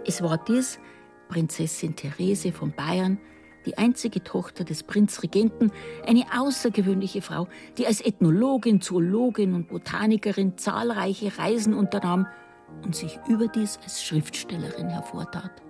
[0.06, 0.80] Es war dies
[1.28, 3.18] Prinzessin Therese von Bayern,
[3.66, 5.72] die einzige Tochter des Prinzregenten,
[6.06, 12.26] eine außergewöhnliche Frau, die als Ethnologin, Zoologin und Botanikerin zahlreiche Reisen unternahm
[12.84, 15.62] und sich überdies als Schriftstellerin hervortat.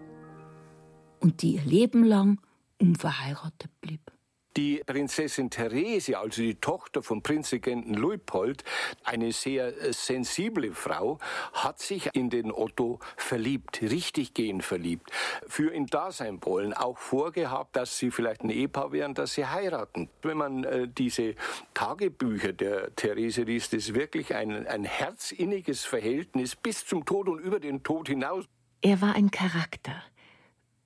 [1.20, 2.40] Und die ihr Leben lang
[2.80, 4.10] unverheiratet blieb.
[4.56, 8.64] Die Prinzessin Therese, also die Tochter vom Prinzregenten Luitpold,
[9.04, 11.18] eine sehr äh, sensible Frau,
[11.52, 15.10] hat sich in den Otto verliebt, richtig gehen verliebt,
[15.46, 19.46] für ihn da sein wollen, auch vorgehabt, dass sie vielleicht ein Ehepaar wären, dass sie
[19.46, 20.08] heiraten.
[20.22, 21.36] Wenn man äh, diese
[21.74, 27.60] Tagebücher der Therese liest, ist wirklich ein, ein herzinniges Verhältnis bis zum Tod und über
[27.60, 28.44] den Tod hinaus.
[28.82, 30.02] Er war ein Charakter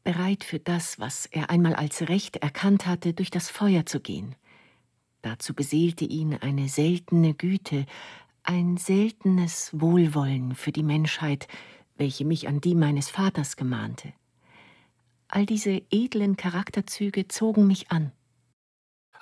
[0.05, 4.37] bereit für das, was er einmal als Recht erkannt hatte, durch das Feuer zu gehen.
[5.23, 7.87] Dazu beseelte ihn eine seltene Güte,
[8.43, 11.49] ein seltenes Wohlwollen für die Menschheit,
[11.97, 14.13] welche mich an die meines Vaters gemahnte.
[15.29, 18.13] All diese edlen Charakterzüge zogen mich an.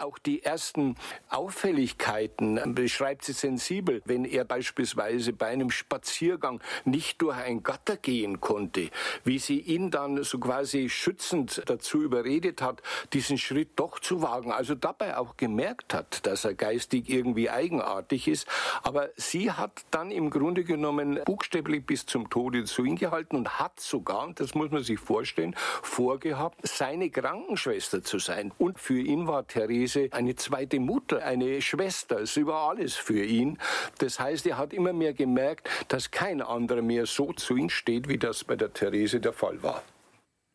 [0.03, 0.97] Auch die ersten
[1.29, 8.41] Auffälligkeiten beschreibt sie sensibel, wenn er beispielsweise bei einem Spaziergang nicht durch ein Gatter gehen
[8.41, 8.91] konnte,
[9.23, 14.51] wie sie ihn dann so quasi schützend dazu überredet hat, diesen Schritt doch zu wagen,
[14.51, 18.49] also dabei auch gemerkt hat, dass er geistig irgendwie eigenartig ist,
[18.83, 23.61] aber sie hat dann im Grunde genommen buchstäblich bis zum Tode zu ihm gehalten und
[23.61, 28.51] hat sogar, und das muss man sich vorstellen, vorgehabt, seine Krankenschwester zu sein.
[28.59, 33.25] Und für ihn war Therese Luise eine zweite Mutter, eine Schwester, ist über alles für
[33.25, 33.59] ihn.
[33.99, 38.09] Das heißt, er hat immer mehr gemerkt, dass kein anderer mehr so zu ihm steht,
[38.09, 39.83] wie das bei der Therese der Fall war.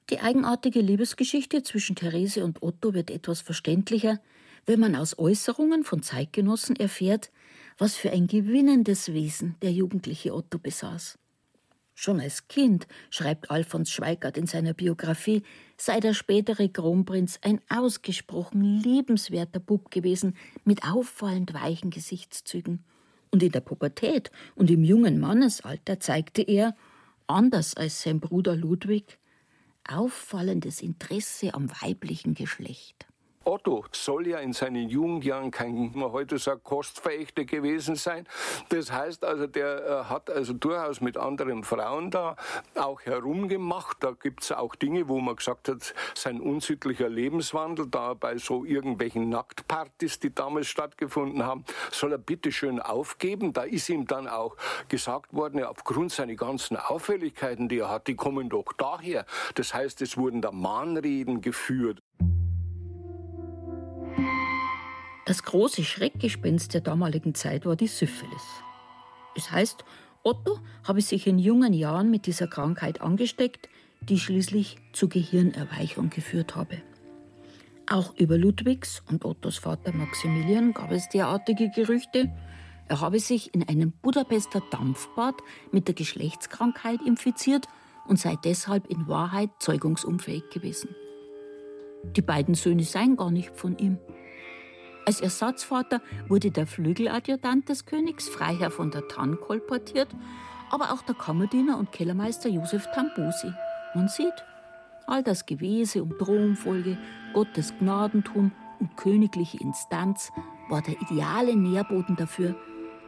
[0.09, 4.19] Die eigenartige Liebesgeschichte zwischen Therese und Otto wird etwas verständlicher,
[4.65, 7.31] wenn man aus Äußerungen von Zeitgenossen erfährt,
[7.77, 11.17] was für ein gewinnendes Wesen der jugendliche Otto besaß.
[11.93, 15.43] Schon als Kind, schreibt Alfons Schweigert in seiner Biografie,
[15.77, 22.83] sei der spätere Kronprinz ein ausgesprochen liebenswerter Bub gewesen, mit auffallend weichen Gesichtszügen.
[23.31, 26.75] Und in der Pubertät und im jungen Mannesalter zeigte er,
[27.27, 29.19] anders als sein Bruder Ludwig,
[29.87, 33.06] auffallendes Interesse am weiblichen Geschlecht.
[33.47, 38.27] Otto soll ja in seinen Jugendjahren kein, man heute sagt, Kostverächter gewesen sein.
[38.67, 42.35] Das heißt also, der äh, hat also durchaus mit anderen Frauen da
[42.75, 43.97] auch herumgemacht.
[44.01, 48.65] Da gibt es auch Dinge, wo man gesagt hat, sein unsittlicher Lebenswandel da bei so
[48.65, 53.53] irgendwelchen Nacktpartys, die damals stattgefunden haben, soll er bitte schön aufgeben.
[53.53, 54.57] Da ist ihm dann auch
[54.89, 59.25] gesagt worden, ja, aufgrund seiner ganzen Auffälligkeiten, die er hat, die kommen doch daher.
[59.55, 62.01] Das heißt, es wurden da Mahnreden geführt.
[65.27, 68.63] Das große Schreckgespenst der damaligen Zeit war die Syphilis.
[69.35, 69.83] Das heißt,
[70.23, 73.67] Otto habe sich in jungen Jahren mit dieser Krankheit angesteckt,
[73.99, 76.81] die schließlich zu Gehirnerweichung geführt habe.
[77.91, 82.31] Auch über Ludwigs und Ottos Vater Maximilian gab es derartige Gerüchte.
[82.87, 85.35] Er habe sich in einem Budapester Dampfbad
[85.73, 87.67] mit der Geschlechtskrankheit infiziert
[88.07, 90.95] und sei deshalb in Wahrheit zeugungsunfähig gewesen.
[92.15, 93.97] Die beiden Söhne seien gar nicht von ihm.
[95.07, 100.09] Als Ersatzvater wurde der Flügeladjutant des Königs, Freiherr von der Tann, kolportiert,
[100.69, 103.49] aber auch der Kammerdiener und Kellermeister Josef Tambusi.
[103.95, 104.33] Man sieht,
[105.05, 106.97] all das Gewese um Thronfolge,
[107.33, 110.29] Gottes Gnadentum und königliche Instanz
[110.67, 112.57] war der ideale Nährboden dafür,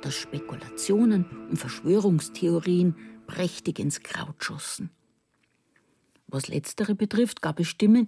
[0.02, 2.96] dass Spekulationen und Verschwörungstheorien
[3.28, 4.90] prächtig ins Kraut schossen.
[6.28, 8.08] Was letztere betrifft, gab es Stimmen,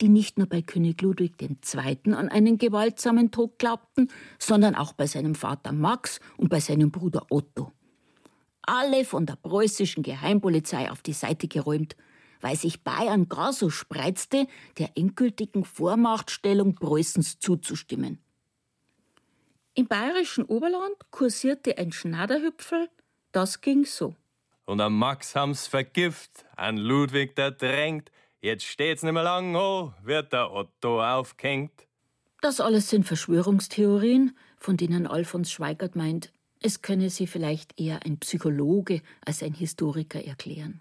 [0.00, 2.12] die nicht nur bei König Ludwig II.
[2.14, 7.26] an einen gewaltsamen Tod glaubten, sondern auch bei seinem Vater Max und bei seinem Bruder
[7.30, 7.72] Otto.
[8.62, 11.96] Alle von der preußischen Geheimpolizei auf die Seite geräumt,
[12.40, 14.46] weil sich Bayern gar so spreizte,
[14.78, 18.18] der endgültigen Vormachtstellung Preußens zuzustimmen.
[19.74, 22.88] Im bayerischen Oberland kursierte ein Schnaderhüpfel,
[23.32, 24.14] das ging so.
[24.64, 30.32] Und am Max haben's vergift, an Ludwig der drängt, jetzt steht's nimmer lang, oh, wird
[30.32, 31.86] der Otto aufgehängt.
[32.40, 38.18] Das alles sind Verschwörungstheorien, von denen Alfons Schweigert meint, es könne sie vielleicht eher ein
[38.18, 40.80] Psychologe als ein Historiker erklären.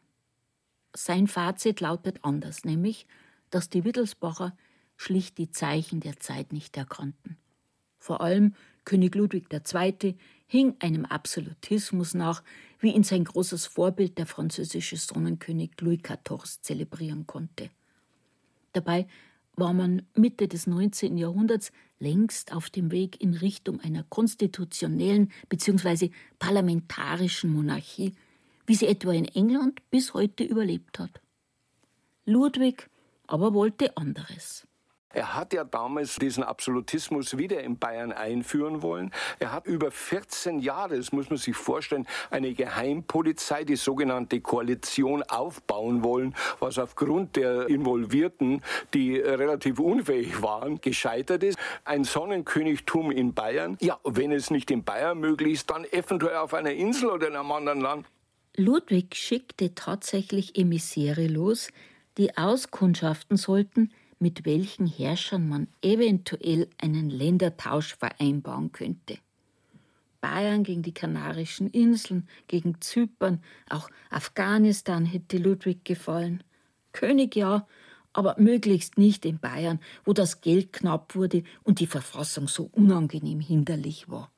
[0.93, 3.05] Sein Fazit lautet anders, nämlich,
[3.51, 4.55] dass die Wittelsbacher
[4.95, 7.37] schlicht die Zeichen der Zeit nicht erkannten.
[7.99, 10.15] Vor allem König Ludwig II.
[10.47, 12.41] hing einem Absolutismus nach,
[12.79, 17.69] wie ihn sein großes Vorbild, der französische Sonnenkönig Louis XIV., zelebrieren konnte.
[18.73, 19.07] Dabei
[19.55, 21.17] war man Mitte des 19.
[21.17, 26.11] Jahrhunderts längst auf dem Weg in Richtung einer konstitutionellen bzw.
[26.37, 28.13] parlamentarischen Monarchie,
[28.67, 31.21] wie sie etwa in England bis heute überlebt hat.
[32.25, 32.89] Ludwig
[33.25, 34.67] aber wollte anderes.
[35.13, 39.11] Er hat ja damals diesen Absolutismus wieder in Bayern einführen wollen.
[39.39, 45.23] Er hat über 14 Jahre, das muss man sich vorstellen, eine Geheimpolizei, die sogenannte Koalition
[45.23, 48.61] aufbauen wollen, was aufgrund der Involvierten,
[48.93, 51.57] die relativ unfähig waren, gescheitert ist.
[51.85, 53.77] Ein Sonnenkönigtum in Bayern.
[53.79, 57.35] Ja, wenn es nicht in Bayern möglich ist, dann eventuell auf einer Insel oder in
[57.37, 58.05] einem anderen Land.
[58.55, 61.69] Ludwig schickte tatsächlich Emissäre los,
[62.17, 69.17] die auskundschaften sollten, mit welchen Herrschern man eventuell einen Ländertausch vereinbaren könnte.
[70.21, 76.43] Bayern gegen die Kanarischen Inseln, gegen Zypern, auch Afghanistan hätte Ludwig gefallen.
[76.91, 77.67] König ja,
[78.13, 83.39] aber möglichst nicht in Bayern, wo das Geld knapp wurde und die Verfassung so unangenehm
[83.39, 84.31] hinderlich war.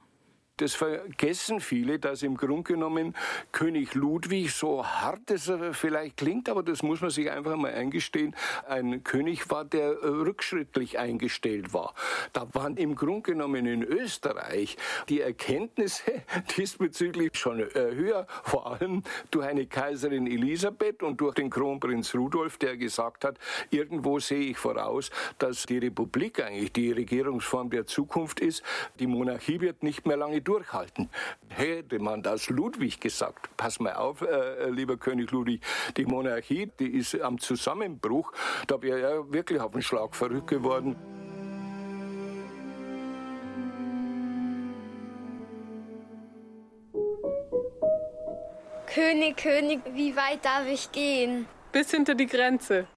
[0.60, 3.16] Das vergessen viele, dass im Grunde genommen
[3.54, 8.36] König Ludwig, so hart es vielleicht klingt, aber das muss man sich einfach mal eingestehen,
[8.68, 11.94] ein König war, der äh, rückschrittlich eingestellt war.
[12.34, 14.76] Da waren im Grunde genommen in Österreich
[15.08, 16.24] die Erkenntnisse
[16.58, 22.58] diesbezüglich schon äh, höher, vor allem durch eine Kaiserin Elisabeth und durch den Kronprinz Rudolf,
[22.58, 23.38] der gesagt hat,
[23.70, 28.62] irgendwo sehe ich voraus, dass die Republik eigentlich die Regierungsform der Zukunft ist.
[29.00, 31.10] Die Monarchie wird nicht mehr lange durchhalten.
[31.50, 35.62] Hätte man das Ludwig gesagt, pass mal auf, äh, lieber König Ludwig,
[35.96, 38.34] die Monarchie, die ist am Zusammenbruch,
[38.68, 40.96] da wäre er wirklich auf den Schlag verrückt geworden.
[48.92, 51.46] König, König, wie weit darf ich gehen?
[51.72, 52.88] Bis hinter die Grenze.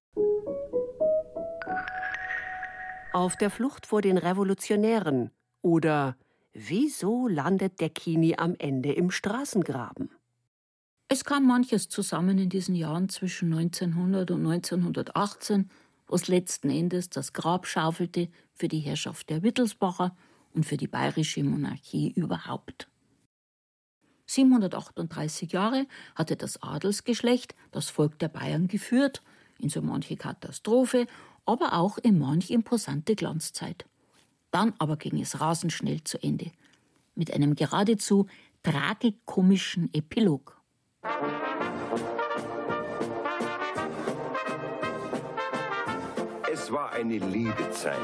[3.13, 5.29] Auf der Flucht vor den Revolutionären
[5.61, 6.17] oder
[6.55, 10.11] Wieso landet der Kini am Ende im Straßengraben?
[11.07, 15.71] Es kam manches zusammen in diesen Jahren zwischen 1900 und 1918,
[16.05, 20.15] was letzten Endes das Grab schaufelte für die Herrschaft der Wittelsbacher
[20.53, 22.87] und für die bayerische Monarchie überhaupt.
[24.27, 29.23] 738 Jahre hatte das Adelsgeschlecht das Volk der Bayern geführt,
[29.57, 31.07] in so manche Katastrophe,
[31.45, 33.85] aber auch in manch imposante Glanzzeit.
[34.53, 36.51] Dann aber ging es rasend schnell zu Ende.
[37.15, 38.27] Mit einem geradezu
[38.61, 40.61] tragikomischen Epilog.
[46.53, 47.97] Es war eine liebe Zeit.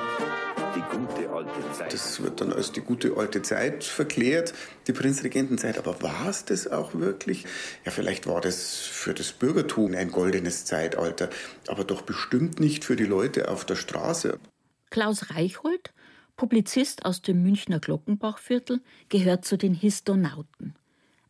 [0.75, 1.93] Die gute alte Zeit.
[1.93, 4.55] Das wird dann als die gute alte Zeit verklärt,
[4.87, 5.77] die Prinzregentenzeit.
[5.77, 7.45] Aber war es das auch wirklich?
[7.85, 11.29] Ja, vielleicht war das für das Bürgertum ein goldenes Zeitalter,
[11.67, 14.39] aber doch bestimmt nicht für die Leute auf der Straße.
[14.89, 15.78] Klaus Reichhold
[16.39, 20.73] Publizist aus dem Münchner Glockenbachviertel, gehört zu den Histonauten,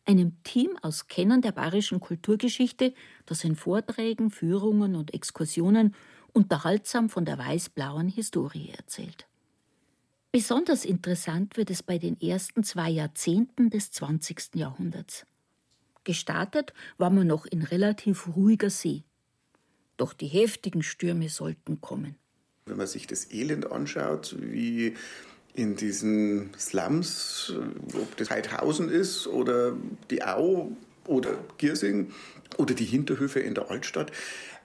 [0.06, 2.94] einem Team aus Kennern der bayerischen Kulturgeschichte,
[3.26, 5.96] das in Vorträgen, Führungen und Exkursionen
[6.32, 9.26] unterhaltsam von der weiß-blauen Historie erzählt.
[10.30, 14.54] Besonders interessant wird es bei den ersten zwei Jahrzehnten des 20.
[14.54, 15.26] Jahrhunderts.
[16.04, 19.02] Gestartet war man noch in relativ ruhiger See.
[19.96, 22.14] Doch die heftigen Stürme sollten kommen.
[22.66, 24.94] Wenn man sich das Elend anschaut, wie
[25.54, 27.52] in diesen Slums,
[27.94, 29.76] ob das Heidhausen ist oder
[30.10, 30.70] die Au
[31.06, 32.12] oder Giersing
[32.56, 34.12] oder die Hinterhöfe in der Altstadt.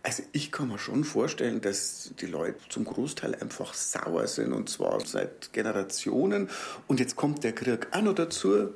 [0.04, 4.70] Also ich kann mir schon vorstellen, dass die Leute zum Großteil einfach sauer sind und
[4.70, 6.50] zwar seit Generationen.
[6.86, 8.70] Und jetzt kommt der Krieg auch noch dazu.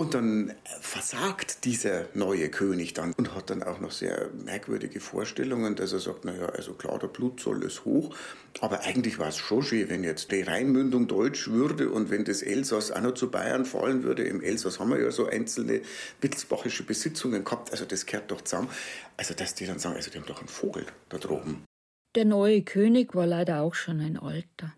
[0.00, 5.76] Und dann versagt dieser neue König dann und hat dann auch noch sehr merkwürdige Vorstellungen,
[5.76, 8.16] dass er sagt, naja, also klar, der Blutzoll ist hoch,
[8.62, 12.40] aber eigentlich war es schon schön, wenn jetzt die Rheinmündung deutsch würde und wenn das
[12.40, 14.22] Elsass auch noch zu Bayern fallen würde.
[14.22, 15.82] Im Elsass haben wir ja so einzelne
[16.22, 18.70] wittelsbachische Besitzungen gehabt, also das gehört doch zusammen.
[19.18, 21.66] Also dass die dann sagen, also die haben doch einen Vogel da droben.
[22.14, 24.72] Der neue König war leider auch schon ein Alter.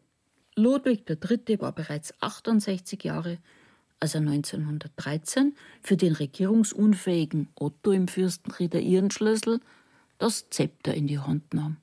[0.57, 1.61] Ludwig III.
[1.61, 3.39] war bereits 68 Jahre, als
[4.03, 9.61] er 1913 für den regierungsunfähigen Otto im Fürstenrieder Ihrenschlüssel
[10.18, 11.76] das Zepter in die Hand nahm.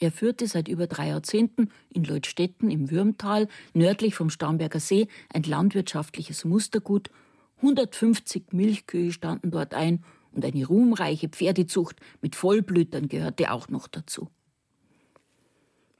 [0.00, 5.42] Er führte seit über drei Jahrzehnten in Leutstetten im Würmtal, nördlich vom Starnberger See, ein
[5.42, 7.10] landwirtschaftliches Mustergut.
[7.58, 14.28] 150 Milchkühe standen dort ein und eine ruhmreiche Pferdezucht mit Vollblütern gehörte auch noch dazu.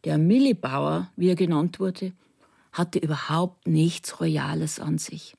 [0.04, 2.12] Der Millibauer, wie er genannt wurde,
[2.72, 5.34] hatte überhaupt nichts Royales an sich,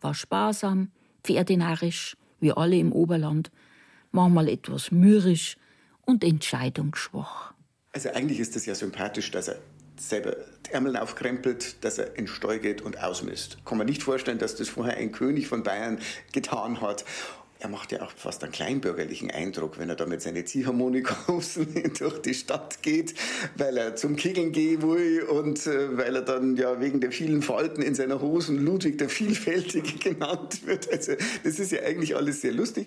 [0.00, 0.90] war sparsam,
[1.24, 3.50] pferdenarisch, wie alle im Oberland,
[4.12, 5.56] manchmal etwas mürrisch
[6.04, 7.52] und entscheidungsschwach.
[7.92, 9.56] Also eigentlich ist es ja sympathisch, dass er
[9.98, 13.58] selber die Ärmel aufkrempelt, dass er in Stall geht und ausmisst.
[13.64, 15.98] Kann man nicht vorstellen, dass das vorher ein König von Bayern
[16.32, 17.04] getan hat.
[17.58, 22.20] Er macht ja auch fast einen kleinbürgerlichen Eindruck, wenn er da mit seinen Ziehharmonikahosen durch
[22.20, 23.14] die Stadt geht,
[23.56, 27.80] weil er zum Kegeln will und äh, weil er dann ja wegen der vielen Falten
[27.80, 30.90] in seiner Hosen Ludwig der Vielfältige genannt wird.
[30.92, 31.12] Also
[31.44, 32.86] das ist ja eigentlich alles sehr lustig.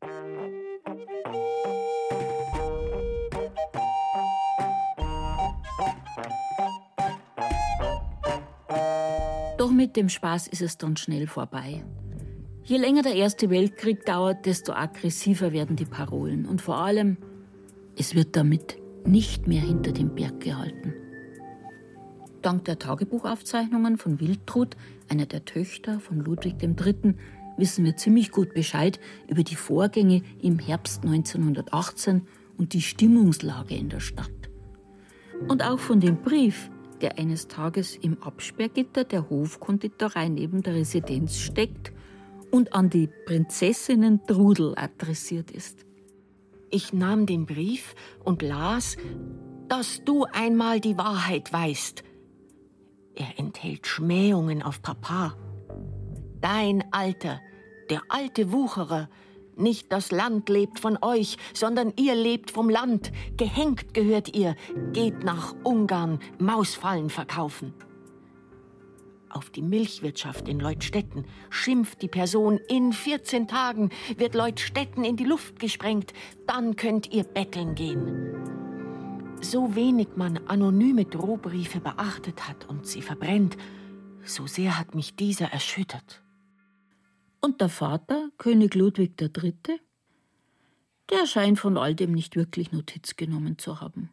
[9.58, 11.84] Doch mit dem Spaß ist es dann schnell vorbei.
[12.70, 16.46] Je länger der Erste Weltkrieg dauert, desto aggressiver werden die Parolen.
[16.46, 17.18] Und vor allem,
[17.98, 20.94] es wird damit nicht mehr hinter dem Berg gehalten.
[22.44, 27.16] Dank der Tagebuchaufzeichnungen von Wildtrud, einer der Töchter von Ludwig III.,
[27.58, 32.28] wissen wir ziemlich gut Bescheid über die Vorgänge im Herbst 1918
[32.60, 34.30] und die Stimmungslage in der Stadt.
[35.48, 36.70] Und auch von dem Brief,
[37.02, 41.94] der eines Tages im Absperrgitter der Hofkonditorei neben der Residenz steckt
[42.52, 45.86] und an die Prinzessinnen Trudel adressiert ist.
[46.72, 48.98] Ich nahm den Brief und las,
[49.68, 52.04] dass du einmal die Wahrheit weißt.
[53.16, 55.36] Er enthält Schmähungen auf Papa.
[56.42, 57.42] Dein Alter,
[57.90, 59.10] der alte Wucherer,
[59.56, 63.12] nicht das Land lebt von euch, sondern ihr lebt vom Land.
[63.36, 64.56] Gehängt gehört ihr,
[64.94, 67.74] geht nach Ungarn Mausfallen verkaufen
[69.30, 75.26] auf die Milchwirtschaft in Leutstetten, schimpft die Person, in 14 Tagen wird Leutstetten in die
[75.26, 76.14] Luft gesprengt,
[76.48, 78.50] dann könnt ihr betteln gehen.
[79.42, 83.58] So wenig man anonyme Drohbriefe beachtet hat und sie verbrennt,
[84.26, 86.22] so sehr hat mich dieser erschüttert.
[87.42, 89.54] Und der Vater, König Ludwig III.,
[91.10, 94.10] der scheint von all dem nicht wirklich Notiz genommen zu haben.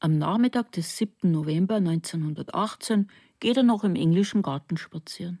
[0.00, 1.30] Am Nachmittag des 7.
[1.30, 3.08] November 1918
[3.44, 5.38] geht er noch im englischen Garten spazieren.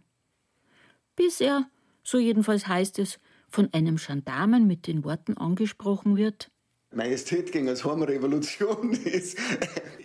[1.16, 1.70] Bis er,
[2.02, 6.50] so jedenfalls heißt es, von einem Gendarmen mit den Worten angesprochen wird.
[6.92, 9.38] Majestät gegen als Hormrevolution ist,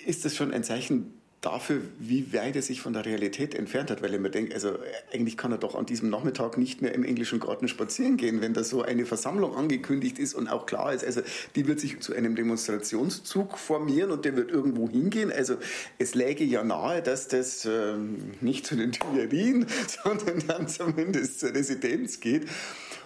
[0.06, 4.02] ist das schon ein Zeichen dafür, wie weit er sich von der Realität entfernt hat,
[4.02, 4.78] weil ich mir denke, also
[5.14, 8.54] eigentlich kann er doch an diesem Nachmittag nicht mehr im englischen Garten spazieren gehen, wenn
[8.54, 11.22] da so eine Versammlung angekündigt ist und auch klar ist, also
[11.56, 15.32] die wird sich zu einem Demonstrationszug formieren und der wird irgendwo hingehen.
[15.32, 15.56] Also
[15.98, 19.66] es läge ja nahe, dass das ähm, nicht zu den Tuilerien,
[20.04, 22.48] sondern dann zumindest zur Residenz geht.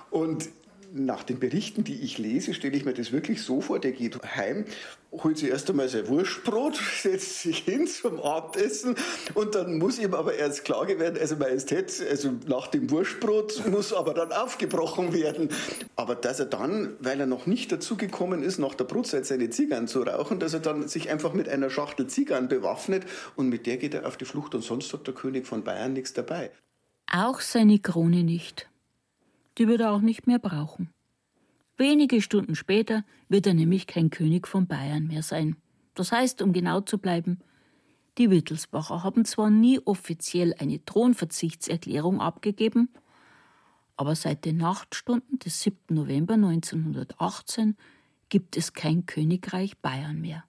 [0.09, 0.49] Und
[0.93, 4.17] nach den Berichten, die ich lese, stelle ich mir das wirklich so vor, der geht
[4.35, 4.65] heim,
[5.11, 8.95] holt sich erst einmal sein Wurstbrot, setzt sich hin zum Abendessen
[9.33, 13.91] und dann muss ihm aber erst klar werden, also Majestät, also nach dem Wurstbrot muss
[13.91, 15.49] aber dann aufgebrochen werden.
[15.95, 19.49] Aber dass er dann, weil er noch nicht dazu gekommen ist, nach der Brotzeit seine
[19.49, 23.65] Zigarren zu rauchen, dass er dann sich einfach mit einer Schachtel Zigarren bewaffnet und mit
[23.65, 26.51] der geht er auf die Flucht und sonst hat der König von Bayern nichts dabei.
[27.11, 28.67] Auch seine Krone nicht.
[29.57, 30.89] Die wird er auch nicht mehr brauchen.
[31.77, 35.55] Wenige Stunden später wird er nämlich kein König von Bayern mehr sein.
[35.95, 37.39] Das heißt, um genau zu bleiben,
[38.17, 42.89] die Wittelsbacher haben zwar nie offiziell eine Thronverzichtserklärung abgegeben,
[43.95, 45.95] aber seit den Nachtstunden des 7.
[45.95, 47.75] November 1918
[48.29, 50.43] gibt es kein Königreich Bayern mehr.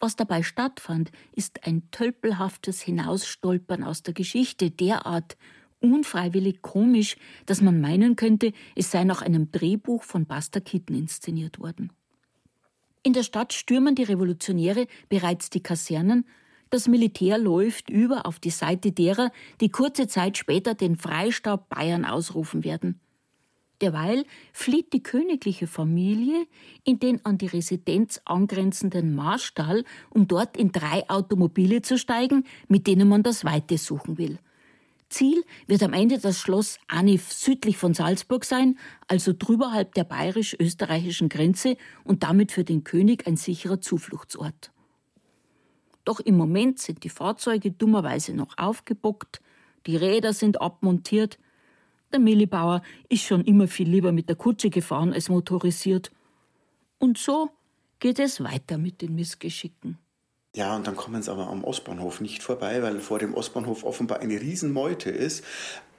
[0.00, 5.36] Was dabei stattfand, ist ein tölpelhaftes Hinausstolpern aus der Geschichte derart
[5.92, 7.16] unfreiwillig komisch,
[7.46, 11.92] dass man meinen könnte, es sei nach einem Drehbuch von Buster Keaton inszeniert worden.
[13.02, 16.24] In der Stadt stürmen die Revolutionäre bereits die Kasernen,
[16.70, 19.30] das Militär läuft über auf die Seite derer,
[19.60, 22.98] die kurze Zeit später den Freistaat Bayern ausrufen werden.
[23.80, 26.46] Derweil flieht die königliche Familie
[26.84, 32.86] in den an die Residenz angrenzenden Marstall, um dort in drei Automobile zu steigen, mit
[32.86, 34.38] denen man das Weite suchen will.
[35.14, 41.28] Ziel wird am Ende das Schloss Anif südlich von Salzburg sein, also drüberhalb der bayerisch-österreichischen
[41.28, 44.72] Grenze und damit für den König ein sicherer Zufluchtsort.
[46.04, 49.40] Doch im Moment sind die Fahrzeuge dummerweise noch aufgebockt,
[49.86, 51.38] die Räder sind abmontiert.
[52.12, 56.10] Der Millibauer ist schon immer viel lieber mit der Kutsche gefahren als motorisiert.
[56.98, 57.50] Und so
[58.00, 59.98] geht es weiter mit den Missgeschicken.
[60.54, 64.20] Ja, und dann kommen sie aber am Ostbahnhof nicht vorbei, weil vor dem Ostbahnhof offenbar
[64.20, 65.44] eine Riesenmeute ist.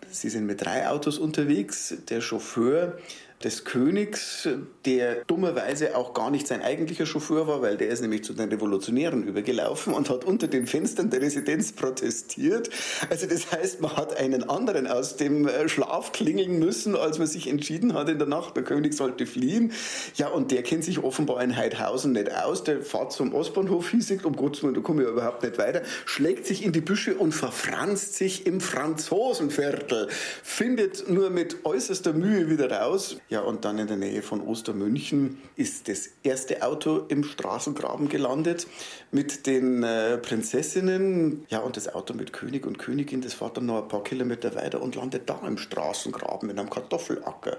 [0.10, 1.94] Sie sind mit drei Autos unterwegs.
[2.10, 2.98] Der Chauffeur
[3.44, 4.48] des Königs,
[4.86, 8.50] der dummerweise auch gar nicht sein eigentlicher Chauffeur war, weil der ist nämlich zu den
[8.50, 12.70] Revolutionären übergelaufen und hat unter den Fenstern der Residenz protestiert.
[13.10, 17.28] Also das heißt, man hat einen anderen aus dem äh, Schlaf klingeln müssen, als man
[17.28, 19.74] sich entschieden hat in der Nacht, der König sollte fliehen.
[20.16, 22.64] Ja, und der kennt sich offenbar in Heidhausen nicht aus.
[22.64, 26.48] Der fährt zum Ostbahnhof, hiesig, um Gottes Willen, da komme ich überhaupt nicht weiter, schlägt
[26.48, 30.08] sich in die Büsche und verfranst sich im Franzosenviertel,
[30.42, 33.18] findet nur mit äußerster Mühe wieder raus.
[33.28, 38.68] Ja, und dann in der Nähe von Ostermünchen ist das erste Auto im Straßengraben gelandet
[39.16, 41.46] mit den äh, Prinzessinnen.
[41.48, 44.54] Ja, und das Auto mit König und Königin, das fährt dann noch ein paar Kilometer
[44.56, 47.58] weiter und landet da im Straßengraben in einem Kartoffelacker.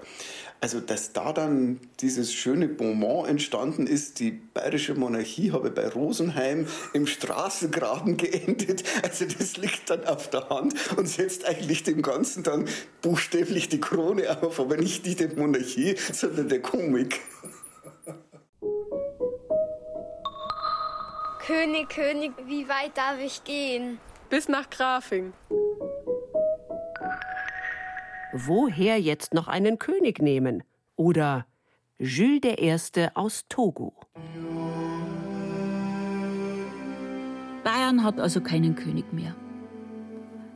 [0.61, 6.67] Also, dass da dann dieses schöne Bonbon entstanden ist, die bayerische Monarchie habe bei Rosenheim
[6.93, 12.43] im Straßengraben geendet, also das liegt dann auf der Hand und setzt eigentlich dem Ganzen
[12.43, 12.67] dann
[13.01, 17.19] buchstäblich die Krone auf, aber nicht die der Monarchie, sondern der Komik.
[21.47, 23.99] König, König, wie weit darf ich gehen?
[24.29, 25.31] Bis nach Grafing.
[28.33, 30.63] Woher jetzt noch einen König nehmen?
[30.97, 31.45] Oder
[31.99, 33.07] Jules I.
[33.13, 33.93] aus Togo.
[37.63, 39.33] Bayern hat also keinen König mehr.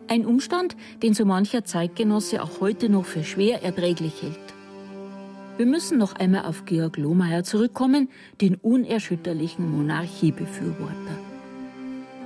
[0.10, 4.61] Ein Umstand, den so mancher Zeitgenosse auch heute noch für schwer erträglich hält.
[5.62, 8.10] Wir müssen noch einmal auf Georg Lohmeier zurückkommen,
[8.42, 11.20] den unerschütterlichen Monarchiebefürworter.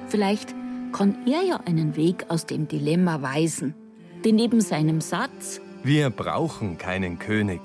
[0.07, 0.55] Vielleicht
[0.93, 3.75] kann er ja einen Weg aus dem Dilemma weisen,
[4.23, 7.59] denn neben seinem Satz Wir brauchen keinen König,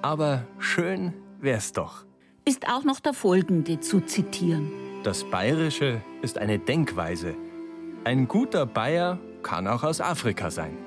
[0.00, 2.06] aber schön wär's doch,
[2.46, 4.70] ist auch noch der folgende zu zitieren.
[5.02, 7.34] Das Bayerische ist eine Denkweise.
[8.04, 10.78] Ein guter Bayer kann auch aus Afrika sein.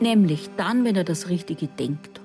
[0.00, 2.21] Nämlich dann, wenn er das Richtige denkt.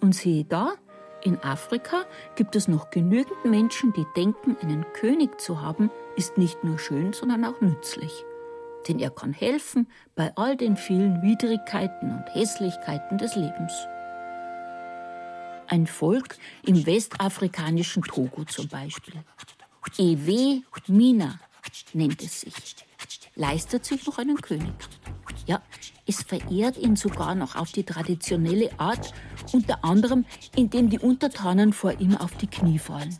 [0.00, 0.74] Und siehe da,
[1.22, 2.04] in Afrika
[2.36, 7.12] gibt es noch genügend Menschen, die denken, einen König zu haben, ist nicht nur schön,
[7.12, 8.24] sondern auch nützlich.
[8.86, 13.72] Denn er kann helfen bei all den vielen Widrigkeiten und Hässlichkeiten des Lebens.
[15.66, 19.14] Ein Volk im westafrikanischen Togo zum Beispiel.
[19.98, 21.40] Ewe Mina
[21.92, 22.76] nennt es sich.
[23.34, 24.72] Leistet sich noch einen König.
[25.46, 25.60] Ja,
[26.08, 29.12] es verehrt ihn sogar noch auf die traditionelle Art,
[29.52, 30.24] unter anderem
[30.56, 33.16] indem die Untertanen vor ihm auf die Knie fallen.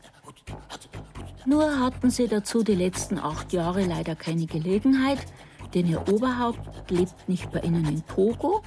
[1.45, 5.18] Nur hatten sie dazu die letzten acht Jahre leider keine Gelegenheit,
[5.74, 8.62] denn ihr Oberhaupt lebt nicht bei ihnen in Togo,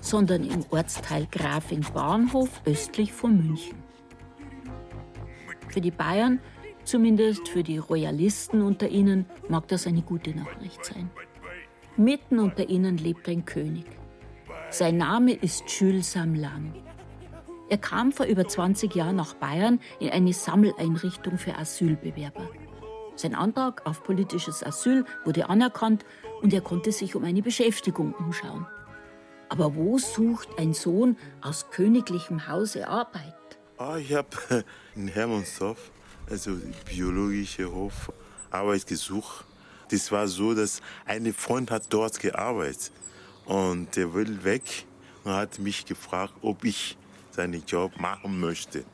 [0.00, 3.76] sondern im Ortsteil Grafing Bahnhof östlich von München.
[5.68, 6.40] Für die Bayern,
[6.84, 11.10] zumindest für die Royalisten unter ihnen, mag das eine gute Nachricht sein.
[11.98, 13.86] Mitten unter ihnen lebt ein König.
[14.68, 16.74] Sein Name ist Jules Samlan.
[17.70, 22.50] Er kam vor über 20 Jahren nach Bayern in eine Sammeleinrichtung für Asylbewerber.
[23.14, 26.04] Sein Antrag auf politisches Asyl wurde anerkannt
[26.42, 28.66] und er konnte sich um eine Beschäftigung umschauen.
[29.48, 33.34] Aber wo sucht ein Sohn aus königlichem Hause Arbeit?
[33.78, 34.28] Ah, ich habe
[34.94, 35.90] in Hermannsdorf,
[36.28, 36.58] also
[36.90, 38.12] biologische Hof,
[38.50, 39.46] Arbeit gesucht.
[39.90, 42.90] Das war so, dass ein Freund hat dort gearbeitet
[43.44, 44.86] und der will weg
[45.24, 46.96] und hat mich gefragt, ob ich
[47.30, 48.84] seinen Job machen möchte.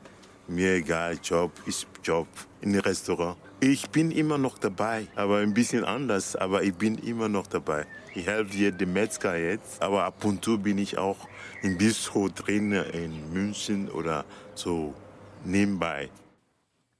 [0.47, 2.27] Mir egal, Job ist Job
[2.61, 3.37] in Restaurant.
[3.59, 7.85] Ich bin immer noch dabei, aber ein bisschen anders, aber ich bin immer noch dabei.
[8.13, 11.29] Ich helfe hier dem Metzger jetzt, aber ab und zu bin ich auch
[11.61, 14.93] im Bistro drin in München oder so
[15.45, 16.09] nebenbei.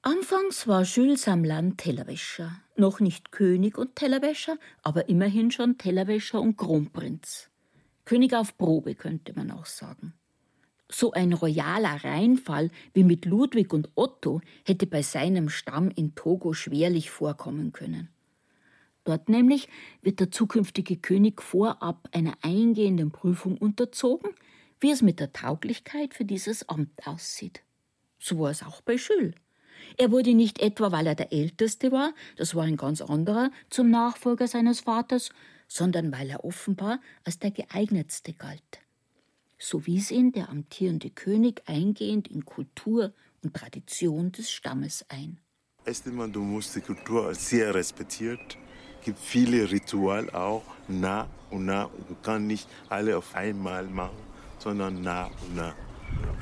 [0.05, 2.59] Anfangs war Jules Samlan Tellerwäscher.
[2.75, 7.49] Noch nicht König und Tellerwäscher, aber immerhin schon Tellerwäscher und Kronprinz.
[8.03, 10.13] König auf Probe, könnte man auch sagen.
[10.91, 16.51] So ein royaler Reinfall wie mit Ludwig und Otto hätte bei seinem Stamm in Togo
[16.51, 18.09] schwerlich vorkommen können.
[19.05, 19.69] Dort nämlich
[20.01, 24.31] wird der zukünftige König vorab einer eingehenden Prüfung unterzogen,
[24.81, 27.63] wie es mit der Tauglichkeit für dieses Amt aussieht.
[28.19, 29.35] So war es auch bei Jules.
[29.97, 33.89] Er wurde nicht etwa, weil er der Älteste war, das war ein ganz anderer, zum
[33.89, 35.29] Nachfolger seines Vaters,
[35.67, 38.79] sondern weil er offenbar als der geeignetste galt.
[39.59, 43.13] So wies ihn der amtierende König eingehend in Kultur
[43.43, 45.39] und Tradition des Stammes ein.
[45.85, 48.57] Erstmal, du musst die Kultur sehr respektiert.
[48.99, 51.89] Es gibt viele Rituale auch, nah und nah.
[52.07, 54.17] Du kannst nicht alle auf einmal machen,
[54.59, 55.75] sondern nah und nah.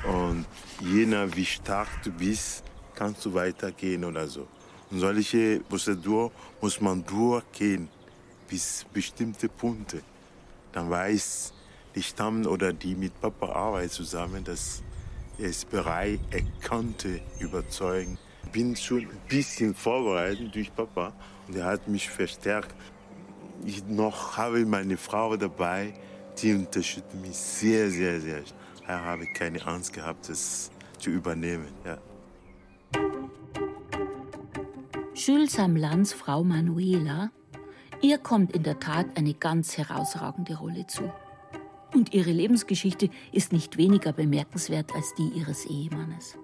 [0.04, 0.46] Und
[0.80, 2.64] je nach wie stark du bist,
[3.02, 4.46] kannst du weitergehen oder so.
[4.90, 6.30] Und solche Prozedur
[6.60, 7.88] muss man durchgehen
[8.48, 10.02] bis bestimmte Punkte.
[10.70, 11.52] Dann weiß
[11.96, 14.82] die Stamm oder die mit Papa arbeiten zusammen, dass
[15.36, 18.18] er ist bereit, er konnte überzeugen.
[18.44, 21.12] Ich bin schon ein bisschen vorbereitet durch Papa
[21.48, 22.72] und er hat mich verstärkt.
[23.64, 25.92] Ich noch habe meine Frau dabei,
[26.38, 28.42] die unterstützt mich sehr, sehr, sehr.
[28.86, 31.72] Da habe ich keine Angst gehabt, das zu übernehmen.
[31.84, 31.98] Ja.
[35.24, 37.30] Jules Samlans Frau Manuela,
[38.00, 41.12] ihr kommt in der Tat eine ganz herausragende Rolle zu.
[41.94, 46.38] Und ihre Lebensgeschichte ist nicht weniger bemerkenswert als die ihres Ehemannes.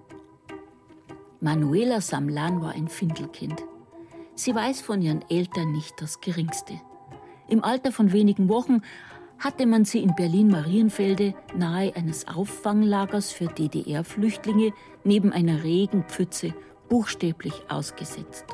[1.41, 3.65] Manuela Samlan war ein Findelkind.
[4.35, 6.79] Sie weiß von ihren Eltern nicht das Geringste.
[7.49, 8.81] Im Alter von wenigen Wochen
[9.39, 14.71] hatte man sie in Berlin-Marienfelde nahe eines Auffanglagers für DDR-Flüchtlinge
[15.03, 16.53] neben einer Regenpfütze
[16.87, 18.45] buchstäblich ausgesetzt.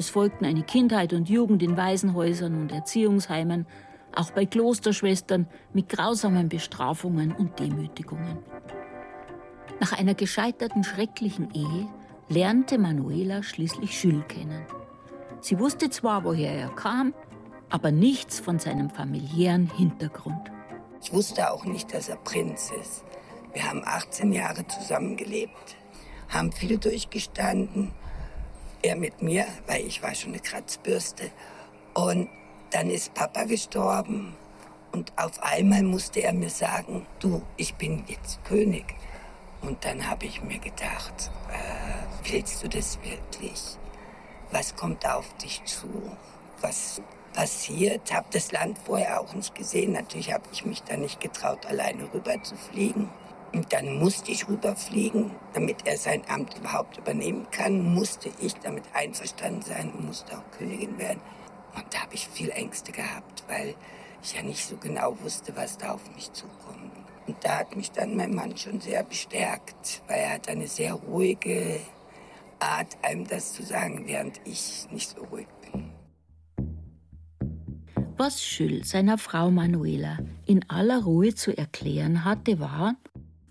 [0.00, 3.66] Es folgten eine Kindheit und Jugend in Waisenhäusern und Erziehungsheimen,
[4.16, 8.38] auch bei Klosterschwestern mit grausamen Bestrafungen und Demütigungen.
[9.78, 11.86] Nach einer gescheiterten schrecklichen Ehe
[12.30, 14.64] lernte Manuela schließlich Jules kennen.
[15.42, 17.12] Sie wusste zwar, woher er kam,
[17.68, 20.50] aber nichts von seinem familiären Hintergrund.
[21.02, 23.04] Ich wusste auch nicht, dass er Prinz ist.
[23.52, 25.76] Wir haben 18 Jahre zusammengelebt,
[26.30, 27.92] haben viel durchgestanden.
[28.82, 31.30] Er mit mir, weil ich war schon eine Kratzbürste.
[31.94, 32.28] Und
[32.70, 34.36] dann ist Papa gestorben
[34.92, 38.84] und auf einmal musste er mir sagen, du, ich bin jetzt König.
[39.62, 43.76] Und dann habe ich mir gedacht, äh, willst du das wirklich?
[44.50, 45.88] Was kommt auf dich zu?
[46.60, 47.00] Was
[47.34, 48.12] passiert?
[48.12, 49.92] Habe das Land vorher auch nicht gesehen.
[49.92, 53.10] Natürlich habe ich mich da nicht getraut, alleine rüber zu fliegen.
[53.52, 57.94] Und dann musste ich rüberfliegen, damit er sein Amt überhaupt übernehmen kann.
[57.94, 61.20] Musste ich damit einverstanden sein und musste auch Königin werden.
[61.74, 63.74] Und da habe ich viel Ängste gehabt, weil
[64.22, 66.92] ich ja nicht so genau wusste, was da auf mich zukommt.
[67.26, 70.94] Und da hat mich dann mein Mann schon sehr bestärkt, weil er hat eine sehr
[70.94, 71.80] ruhige
[72.58, 75.90] Art, einem das zu sagen, während ich nicht so ruhig bin.
[78.16, 82.96] Was Jules seiner Frau Manuela in aller Ruhe zu erklären hatte, war,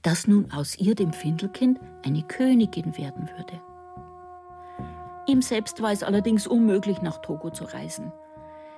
[0.02, 3.62] dass nun aus ihr, dem Findelkind, eine Königin werden würde.
[5.28, 8.12] Ihm selbst war es allerdings unmöglich, nach Togo zu reisen.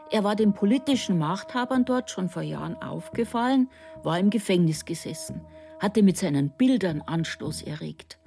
[0.09, 3.69] Er war den politischen Machthabern dort schon vor Jahren aufgefallen,
[4.03, 5.41] war im Gefängnis gesessen,
[5.79, 8.19] hatte mit seinen Bildern Anstoß erregt.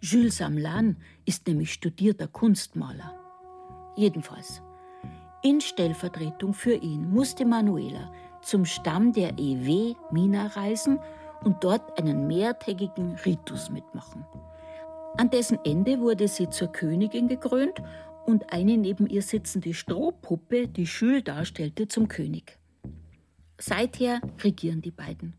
[0.00, 3.12] Jules Samlan ist nämlich studierter Kunstmaler.
[3.96, 4.62] Jedenfalls,
[5.42, 8.12] in Stellvertretung für ihn musste Manuela
[8.42, 11.00] zum Stamm der EW Mina reisen
[11.44, 14.24] und dort einen mehrtägigen Ritus mitmachen.
[15.16, 17.82] An dessen Ende wurde sie zur Königin gekrönt
[18.26, 22.58] und eine neben ihr sitzende Strohpuppe, die Jules darstellte, zum König.
[23.58, 25.34] Seither regieren die beiden.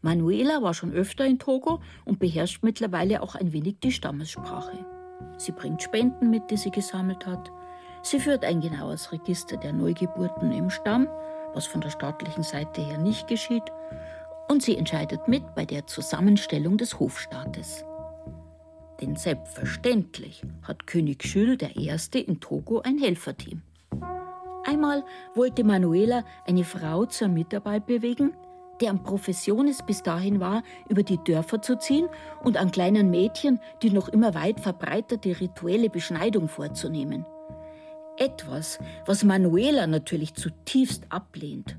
[0.00, 4.78] Manuela war schon öfter in Togo und beherrscht mittlerweile auch ein wenig die Stammessprache.
[5.36, 7.50] Sie bringt Spenden mit, die sie gesammelt hat.
[8.02, 11.08] Sie führt ein genaues Register der Neugeburten im Stamm,
[11.52, 13.64] was von der staatlichen Seite her nicht geschieht.
[14.48, 17.84] Und sie entscheidet mit bei der Zusammenstellung des Hofstaates.
[19.00, 22.18] Denn selbstverständlich hat König Jules I.
[22.20, 23.62] in Togo ein Helferteam.
[24.64, 28.34] Einmal wollte Manuela eine Frau zur Mitarbeit bewegen,
[28.80, 32.08] deren Profession es bis dahin war, über die Dörfer zu ziehen
[32.42, 37.24] und an kleinen Mädchen die noch immer weit verbreitete rituelle Beschneidung vorzunehmen.
[38.16, 41.76] Etwas, was Manuela natürlich zutiefst ablehnt.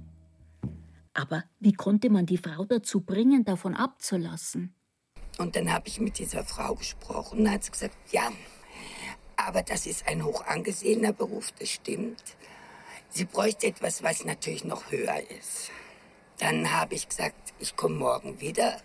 [1.13, 4.75] Aber wie konnte man die Frau dazu bringen, davon abzulassen?
[5.37, 8.31] Und dann habe ich mit dieser Frau gesprochen und hat sie gesagt, ja,
[9.35, 12.21] aber das ist ein hoch angesehener Beruf, das stimmt.
[13.09, 15.71] Sie bräuchte etwas, was natürlich noch höher ist.
[16.37, 18.81] Dann habe ich gesagt, ich komme morgen wieder.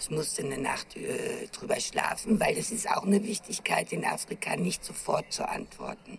[0.00, 4.56] Ich musste eine Nacht äh, drüber schlafen, weil es ist auch eine Wichtigkeit in Afrika,
[4.56, 6.18] nicht sofort zu antworten.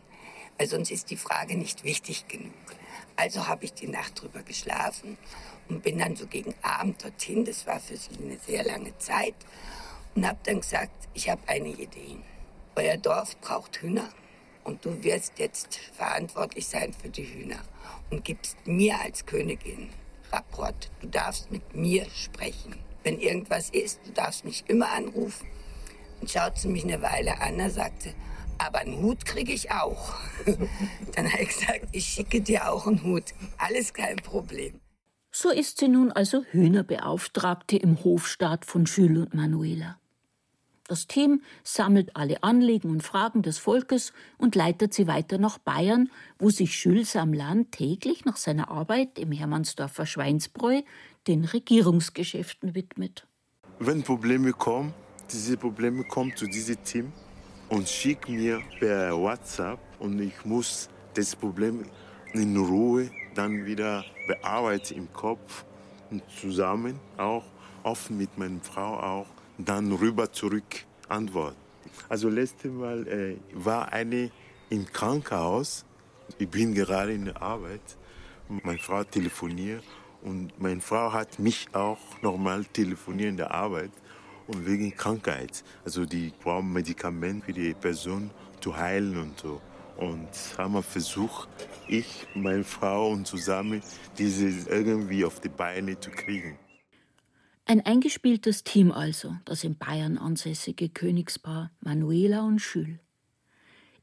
[0.57, 2.53] Weil sonst ist die Frage nicht wichtig genug.
[3.15, 5.17] Also habe ich die Nacht drüber geschlafen
[5.69, 7.45] und bin dann so gegen Abend dorthin.
[7.45, 9.35] Das war für sie eine sehr lange Zeit.
[10.15, 12.17] Und habe dann gesagt, ich habe eine Idee.
[12.75, 14.09] Euer Dorf braucht Hühner
[14.63, 17.61] und du wirst jetzt verantwortlich sein für die Hühner
[18.09, 19.89] und gibst mir als Königin
[20.31, 20.89] Rapport.
[21.01, 22.75] Du darfst mit mir sprechen.
[23.03, 25.47] Wenn irgendwas ist, du darfst mich immer anrufen.
[26.19, 28.13] Dann schaut sie mich eine Weile an, da sagt sie,
[28.61, 30.15] aber einen Hut kriege ich auch.
[31.15, 33.33] Dann habe ich gesagt, ich schicke dir auch einen Hut.
[33.57, 34.79] Alles kein Problem.
[35.31, 39.97] So ist sie nun also Hühnerbeauftragte im Hofstaat von Jules und Manuela.
[40.87, 46.11] Das Team sammelt alle Anliegen und Fragen des Volkes und leitet sie weiter nach Bayern,
[46.37, 50.81] wo sich Jules Samlan täglich nach seiner Arbeit im Hermannsdorfer Schweinsbräu
[51.27, 53.25] den Regierungsgeschäften widmet.
[53.79, 54.93] Wenn Probleme kommen,
[55.31, 57.13] diese Probleme kommen zu diesem Team
[57.71, 61.85] und schicken mir per WhatsApp und ich muss das Problem
[62.33, 65.63] in Ruhe dann wieder bearbeiten im Kopf
[66.09, 67.45] und zusammen auch,
[67.83, 71.55] offen mit meiner Frau auch dann rüber zurück antworten.
[72.09, 74.31] Also letztes Mal äh, war eine
[74.69, 75.85] im Krankenhaus.
[76.39, 77.81] Ich bin gerade in der Arbeit.
[78.49, 79.83] Meine Frau telefoniert
[80.23, 83.91] und meine Frau hat mich auch nochmal telefoniert in der Arbeit
[84.47, 85.63] und wegen Krankheit.
[85.85, 89.61] Also die brauchen Medikamente für die Person zu heilen und so.
[89.97, 91.49] Und haben wir versucht,
[91.87, 93.81] ich, meine Frau und zusammen
[94.17, 96.57] diese irgendwie auf die Beine zu kriegen.
[97.65, 102.99] Ein eingespieltes Team also, das in Bayern ansässige Königspaar Manuela und Jules.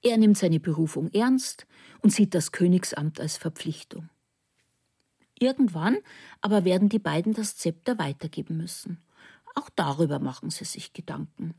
[0.02, 1.66] Er nimmt seine Berufung ernst
[2.00, 4.08] und sieht das Königsamt als Verpflichtung.
[5.38, 5.98] Irgendwann
[6.40, 8.98] aber werden die beiden das Zepter weitergeben müssen.
[9.58, 11.54] Auch darüber machen sie sich Gedanken.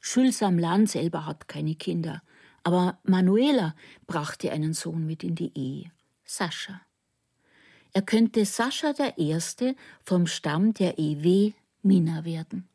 [0.00, 2.22] Jules Samlan selber hat keine Kinder,
[2.62, 3.74] aber Manuela
[4.06, 5.90] brachte einen Sohn mit in die Ehe,
[6.24, 6.80] Sascha.
[7.92, 9.74] Er könnte Sascha der Erste
[10.04, 12.68] vom Stamm der EW Mina werden.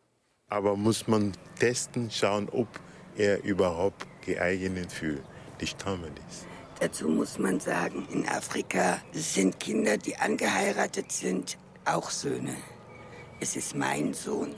[0.49, 2.67] Aber muss man testen, schauen, ob
[3.15, 5.23] er überhaupt geeignet für
[5.61, 6.45] die Stamme ist.
[6.81, 12.57] Dazu muss man sagen, in Afrika sind Kinder, die angeheiratet sind, auch Söhne.
[13.39, 14.55] Es ist mein Sohn.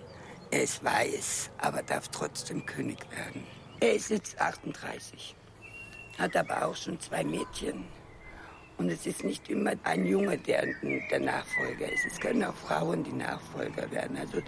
[0.52, 3.44] Er ist weiß, aber darf trotzdem König werden.
[3.82, 5.36] Er ist jetzt 38,
[6.18, 7.86] hat aber auch schon zwei Mädchen.
[8.78, 10.66] Und es ist nicht immer ein Junge, der
[11.12, 12.06] der Nachfolger ist.
[12.06, 14.18] Es können auch Frauen die Nachfolger werden.
[14.18, 14.42] Also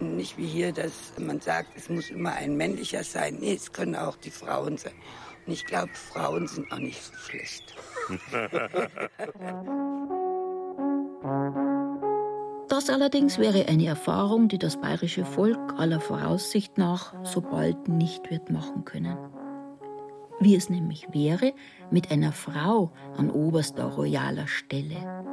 [0.00, 3.36] nicht wie hier, dass man sagt, es muss immer ein männlicher sein.
[3.40, 4.94] Nee, es können auch die Frauen sein.
[5.46, 7.74] Und ich glaube, Frauen sind auch nicht so schlecht.
[12.74, 18.32] Das allerdings wäre eine Erfahrung, die das bayerische Volk aller Voraussicht nach so bald nicht
[18.32, 19.16] wird machen können
[20.40, 21.52] wie es nämlich wäre
[21.90, 25.24] mit einer Frau an oberster royaler Stelle.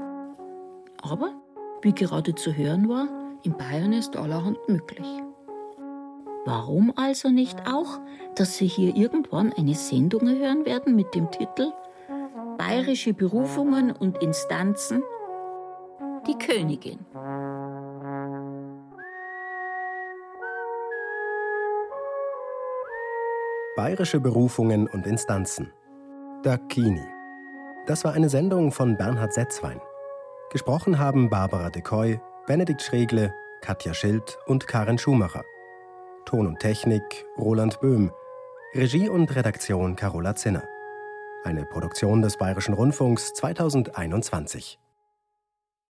[1.02, 1.34] Aber,
[1.82, 3.08] wie gerade zu hören war,
[3.44, 5.08] in Bayern ist allerhand möglich.
[6.46, 8.00] Warum also nicht auch,
[8.36, 11.72] dass Sie hier irgendwann eine Sendung hören werden mit dem Titel
[12.58, 15.04] Bayerische Berufungen und Instanzen
[16.28, 17.00] Die Königin.
[23.78, 25.72] Bayerische Berufungen und Instanzen.
[26.44, 27.08] Dakini.
[27.88, 29.80] Das war eine Sendung von Bernhard Setzwein.
[30.52, 35.46] Gesprochen haben Barbara Decoy, Benedikt Schregle, Katja Schild und Karin Schumacher.
[36.26, 38.12] Ton und Technik Roland Böhm.
[38.76, 40.68] Regie und Redaktion Carola Zinner.
[41.46, 44.80] Eine Produktion des Bayerischen Rundfunks 2021.